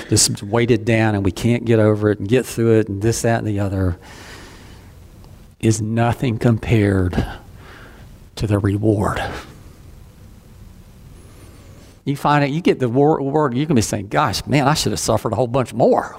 just 0.10 0.44
weighted 0.44 0.84
down 0.84 1.16
and 1.16 1.24
we 1.24 1.32
can't 1.32 1.64
get 1.64 1.80
over 1.80 2.12
it 2.12 2.20
and 2.20 2.28
get 2.28 2.46
through 2.46 2.80
it 2.80 2.90
and 2.90 3.02
this, 3.02 3.22
that, 3.22 3.40
and 3.40 3.48
the 3.48 3.60
other 3.60 3.98
is 5.66 5.82
nothing 5.82 6.38
compared 6.38 7.26
to 8.36 8.48
the 8.48 8.60
reward. 8.60 9.22
You 12.04 12.16
find 12.16 12.44
it, 12.44 12.52
you 12.52 12.62
get 12.62 12.80
the 12.80 12.88
word, 12.88 13.56
you 13.56 13.66
can 13.66 13.76
be 13.76 13.82
saying, 13.82 14.10
gosh, 14.10 14.46
man, 14.46 14.68
I 14.68 14.76
should 14.76 14.92
have 14.92 15.00
suffered 15.00 15.34
a 15.34 15.36
whole 15.36 15.48
bunch 15.48 15.74
more. 15.74 16.16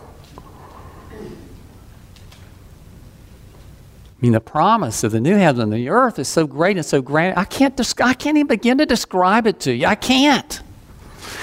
I 4.16 4.20
mean, 4.20 4.32
the 4.32 4.40
promise 4.40 5.04
of 5.04 5.12
the 5.12 5.20
new 5.20 5.36
heaven 5.36 5.62
and 5.62 5.72
the 5.72 5.90
earth 5.90 6.18
is 6.18 6.26
so 6.26 6.46
great 6.46 6.76
and 6.76 6.84
so 6.84 7.00
grand. 7.00 7.38
I 7.38 7.44
can't, 7.44 7.78
I 8.00 8.14
can't 8.14 8.36
even 8.36 8.48
begin 8.48 8.78
to 8.78 8.86
describe 8.86 9.46
it 9.46 9.60
to 9.60 9.72
you. 9.72 9.86
I 9.86 9.94
can't. 9.94 10.60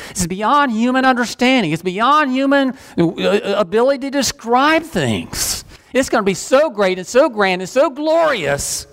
It's 0.10 0.28
beyond 0.28 0.72
human 0.72 1.06
understanding. 1.06 1.72
It's 1.72 1.82
beyond 1.84 2.32
human 2.32 2.74
uh, 2.98 3.08
uh, 3.08 3.56
ability 3.58 4.00
to 4.00 4.12
describe 4.12 4.84
things. 4.84 5.53
It's 5.94 6.10
going 6.10 6.24
to 6.24 6.26
be 6.26 6.34
so 6.34 6.72
great 6.72 6.98
and 6.98 7.08
so 7.08 7.30
grand 7.30 7.62
and 7.62 7.70
so 7.70 7.90
glorious. 7.92 8.88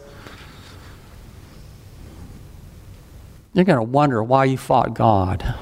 You're 3.54 3.64
going 3.64 3.78
to 3.78 3.82
wonder 3.82 4.22
why 4.22 4.44
you 4.44 4.58
fought 4.58 4.94
God 4.94 5.54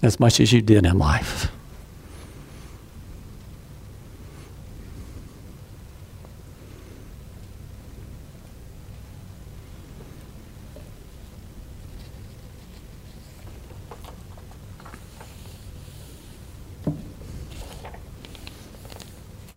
as 0.00 0.18
much 0.18 0.40
as 0.40 0.52
you 0.52 0.62
did 0.62 0.86
in 0.86 0.98
life. 0.98 1.50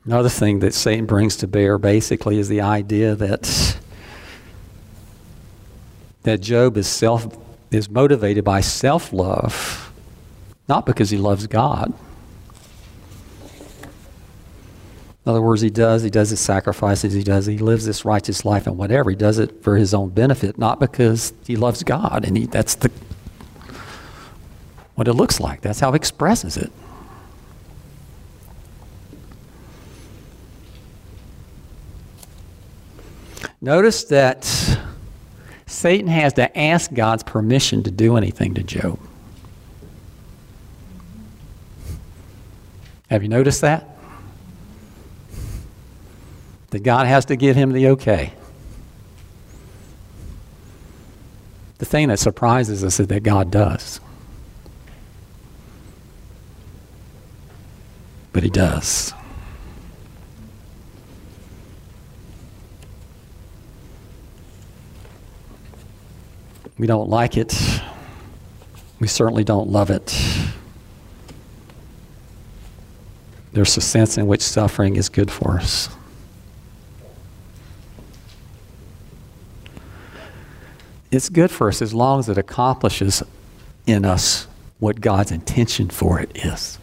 Another 0.06 0.30
thing 0.30 0.60
that 0.60 0.74
Satan 0.74 1.06
brings 1.06 1.38
to 1.38 1.48
bear 1.48 1.78
basically 1.78 2.38
is 2.38 2.50
the 2.50 2.62
idea 2.62 3.16
that 3.16 3.78
that 6.24 6.42
Job 6.42 6.78
is 6.78 6.88
self 6.88 7.38
is 7.72 7.90
motivated 7.90 8.44
by 8.44 8.62
self-love, 8.62 9.92
not 10.68 10.86
because 10.86 11.10
he 11.10 11.18
loves 11.18 11.48
God. 11.48 11.94
In 15.26 15.30
other 15.30 15.42
words, 15.42 15.62
he 15.62 15.70
does, 15.70 16.04
he 16.04 16.10
does 16.10 16.30
his 16.30 16.42
sacrifices, 16.42 17.14
he 17.14 17.24
does, 17.24 17.46
he 17.46 17.58
lives 17.58 17.86
this 17.86 18.04
righteous 18.04 18.44
life 18.44 18.68
and 18.68 18.78
whatever. 18.78 19.10
He 19.10 19.16
does 19.16 19.40
it 19.40 19.64
for 19.64 19.78
his 19.78 19.94
own 19.94 20.10
benefit, 20.10 20.58
not 20.58 20.82
because 20.82 21.34
he 21.48 21.56
loves 21.56 21.82
God. 21.84 22.26
And 22.26 22.36
he, 22.36 22.46
that's 22.46 22.76
the 22.76 22.92
what 24.96 25.08
it 25.08 25.14
looks 25.14 25.40
like. 25.40 25.62
That's 25.62 25.80
how 25.80 25.94
he 25.94 25.96
expresses 25.96 26.58
it. 26.58 26.72
Notice 33.64 34.04
that 34.06 34.44
Satan 35.68 36.08
has 36.08 36.34
to 36.34 36.60
ask 36.60 36.94
God's 36.94 37.24
permission 37.24 37.82
to 37.84 37.92
do 37.92 38.18
anything 38.18 38.56
to 38.56 38.62
Job. 38.62 39.00
Have 43.10 43.24
you 43.24 43.30
noticed 43.30 43.62
that? 43.62 43.88
That 46.72 46.84
God 46.84 47.08
has 47.08 47.24
to 47.26 47.38
give 47.38 47.56
him 47.56 47.72
the 47.72 47.88
okay. 47.88 48.34
The 51.78 51.86
thing 51.86 52.10
that 52.10 52.20
surprises 52.20 52.84
us 52.84 53.00
is 53.00 53.08
that 53.08 53.24
God 53.24 53.50
does. 53.50 54.02
But 58.34 58.44
he 58.44 58.50
does. 58.50 59.14
We 66.78 66.88
don't 66.88 67.10
like 67.10 67.38
it. 67.38 67.54
We 69.00 69.08
certainly 69.08 69.44
don't 69.44 69.70
love 69.70 69.90
it. 69.90 70.18
There's 73.52 73.78
a 73.78 73.82
sense 73.82 74.18
in 74.18 74.26
which 74.26 74.42
suffering 74.42 74.96
is 74.96 75.10
good 75.10 75.30
for 75.30 75.58
us. 75.60 75.90
It's 81.12 81.30
good 81.30 81.52
for 81.52 81.68
us 81.68 81.82
as 81.82 81.94
long 81.94 82.20
as 82.20 82.30
it 82.30 82.40
accomplishes 82.40 83.22
in 83.86 84.04
us 84.04 84.48
what 84.80 85.00
God's 85.00 85.32
intention 85.32 85.90
for 85.90 86.20
it 86.20 86.32
is. 86.44 86.80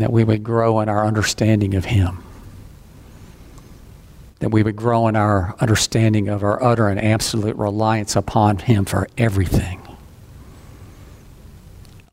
That 0.00 0.12
we 0.12 0.24
would 0.24 0.42
grow 0.42 0.80
in 0.80 0.88
our 0.88 1.06
understanding 1.06 1.74
of 1.74 1.84
Him. 1.86 2.22
that 4.40 4.48
we 4.50 4.62
would 4.62 4.76
grow 4.76 5.06
in 5.06 5.16
our 5.16 5.54
understanding 5.60 6.28
of 6.28 6.42
our 6.42 6.62
utter 6.62 6.88
and 6.88 6.98
absolute 6.98 7.54
reliance 7.56 8.16
upon 8.16 8.58
Him 8.58 8.84
for 8.86 9.06
everything, 9.18 9.80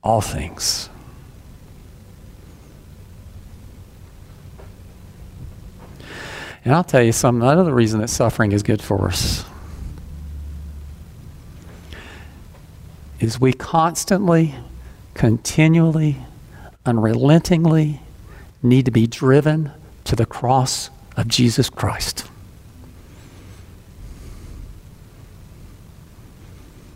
all 0.04 0.22
things. 0.22 0.90
And 6.66 6.76
I'll 6.76 6.84
tell 6.84 7.02
you 7.02 7.14
some 7.14 7.42
another 7.42 7.74
reason 7.74 8.02
that 8.02 8.10
suffering 8.10 8.52
is 8.52 8.62
good 8.62 8.82
for 8.82 9.08
us 9.08 9.46
is 13.22 13.40
we 13.40 13.54
constantly, 13.54 14.54
continually, 15.14 16.18
unrelentingly 16.88 18.02
need 18.64 18.86
to 18.86 18.92
be 18.92 19.08
driven 19.08 19.72
to 20.06 20.16
the 20.16 20.26
cross 20.26 20.90
of 21.16 21.28
Jesus 21.28 21.70
Christ. 21.70 22.26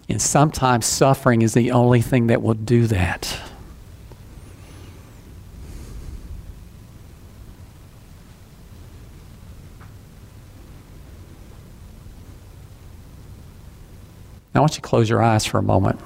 And 0.08 0.22
sometimes 0.22 0.86
suffering 0.86 1.42
is 1.42 1.54
the 1.54 1.72
only 1.72 2.02
thing 2.02 2.28
that 2.28 2.42
will 2.42 2.54
do 2.54 2.88
that. 2.88 3.40
Now, 14.54 14.60
I 14.60 14.62
want 14.62 14.74
you 14.74 14.76
to 14.76 14.82
close 14.82 15.10
your 15.10 15.24
eyes 15.24 15.46
for 15.46 15.60
a 15.60 15.64
moment. 15.64 16.00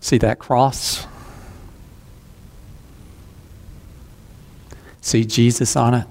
See 0.00 0.18
that 0.18 0.38
cross? 0.38 1.06
See 5.00 5.24
Jesus 5.24 5.76
on 5.76 5.94
it? 5.94 6.06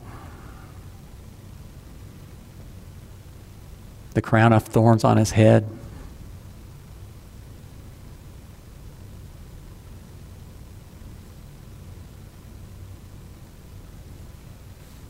The 4.13 4.21
crown 4.21 4.53
of 4.53 4.63
thorns 4.63 5.03
on 5.03 5.17
his 5.17 5.31
head? 5.31 5.67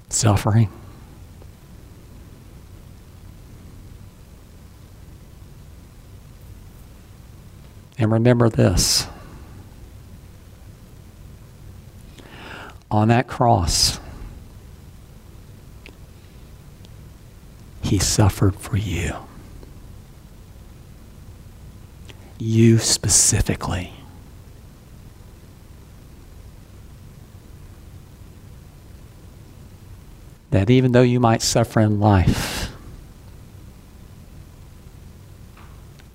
Suffering? 0.09 0.69
And 7.99 8.13
remember 8.13 8.47
this 8.47 9.07
on 12.89 13.09
that 13.09 13.27
cross, 13.27 13.99
he 17.83 17.99
suffered 17.99 18.55
for 18.55 18.77
you. 18.77 19.15
You 22.37 22.77
specifically. 22.77 23.91
That 30.51 30.69
even 30.69 30.93
though 30.93 31.01
you 31.01 31.19
might 31.19 31.41
suffer 31.41 31.81
in 31.81 31.99
life, 31.99 32.71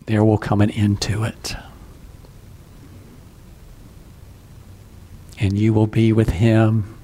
there 0.07 0.25
will 0.25 0.39
come 0.39 0.63
an 0.63 0.71
end 0.71 1.03
to 1.03 1.25
it. 1.25 1.55
And 5.45 5.59
you 5.59 5.75
will 5.75 5.87
be 5.87 6.11
with 6.11 6.31
him 6.31 6.97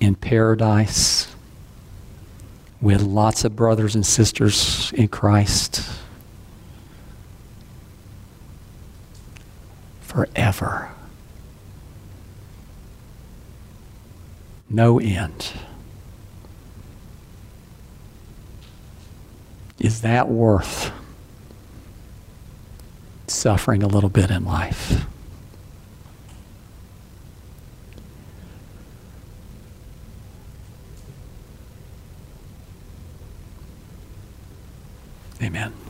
in 0.00 0.14
paradise 0.14 1.34
with 2.78 3.00
lots 3.00 3.42
of 3.42 3.56
brothers 3.56 3.94
and 3.94 4.04
sisters 4.04 4.92
in 4.92 5.08
Christ 5.08 5.82
forever. 10.02 10.90
No 14.68 15.00
end. 15.00 15.52
Is 19.78 20.02
that 20.02 20.28
worth 20.28 20.92
suffering 23.26 23.82
a 23.82 23.88
little 23.88 24.10
bit 24.10 24.30
in 24.30 24.44
life? 24.44 25.06
Amen. 35.40 35.87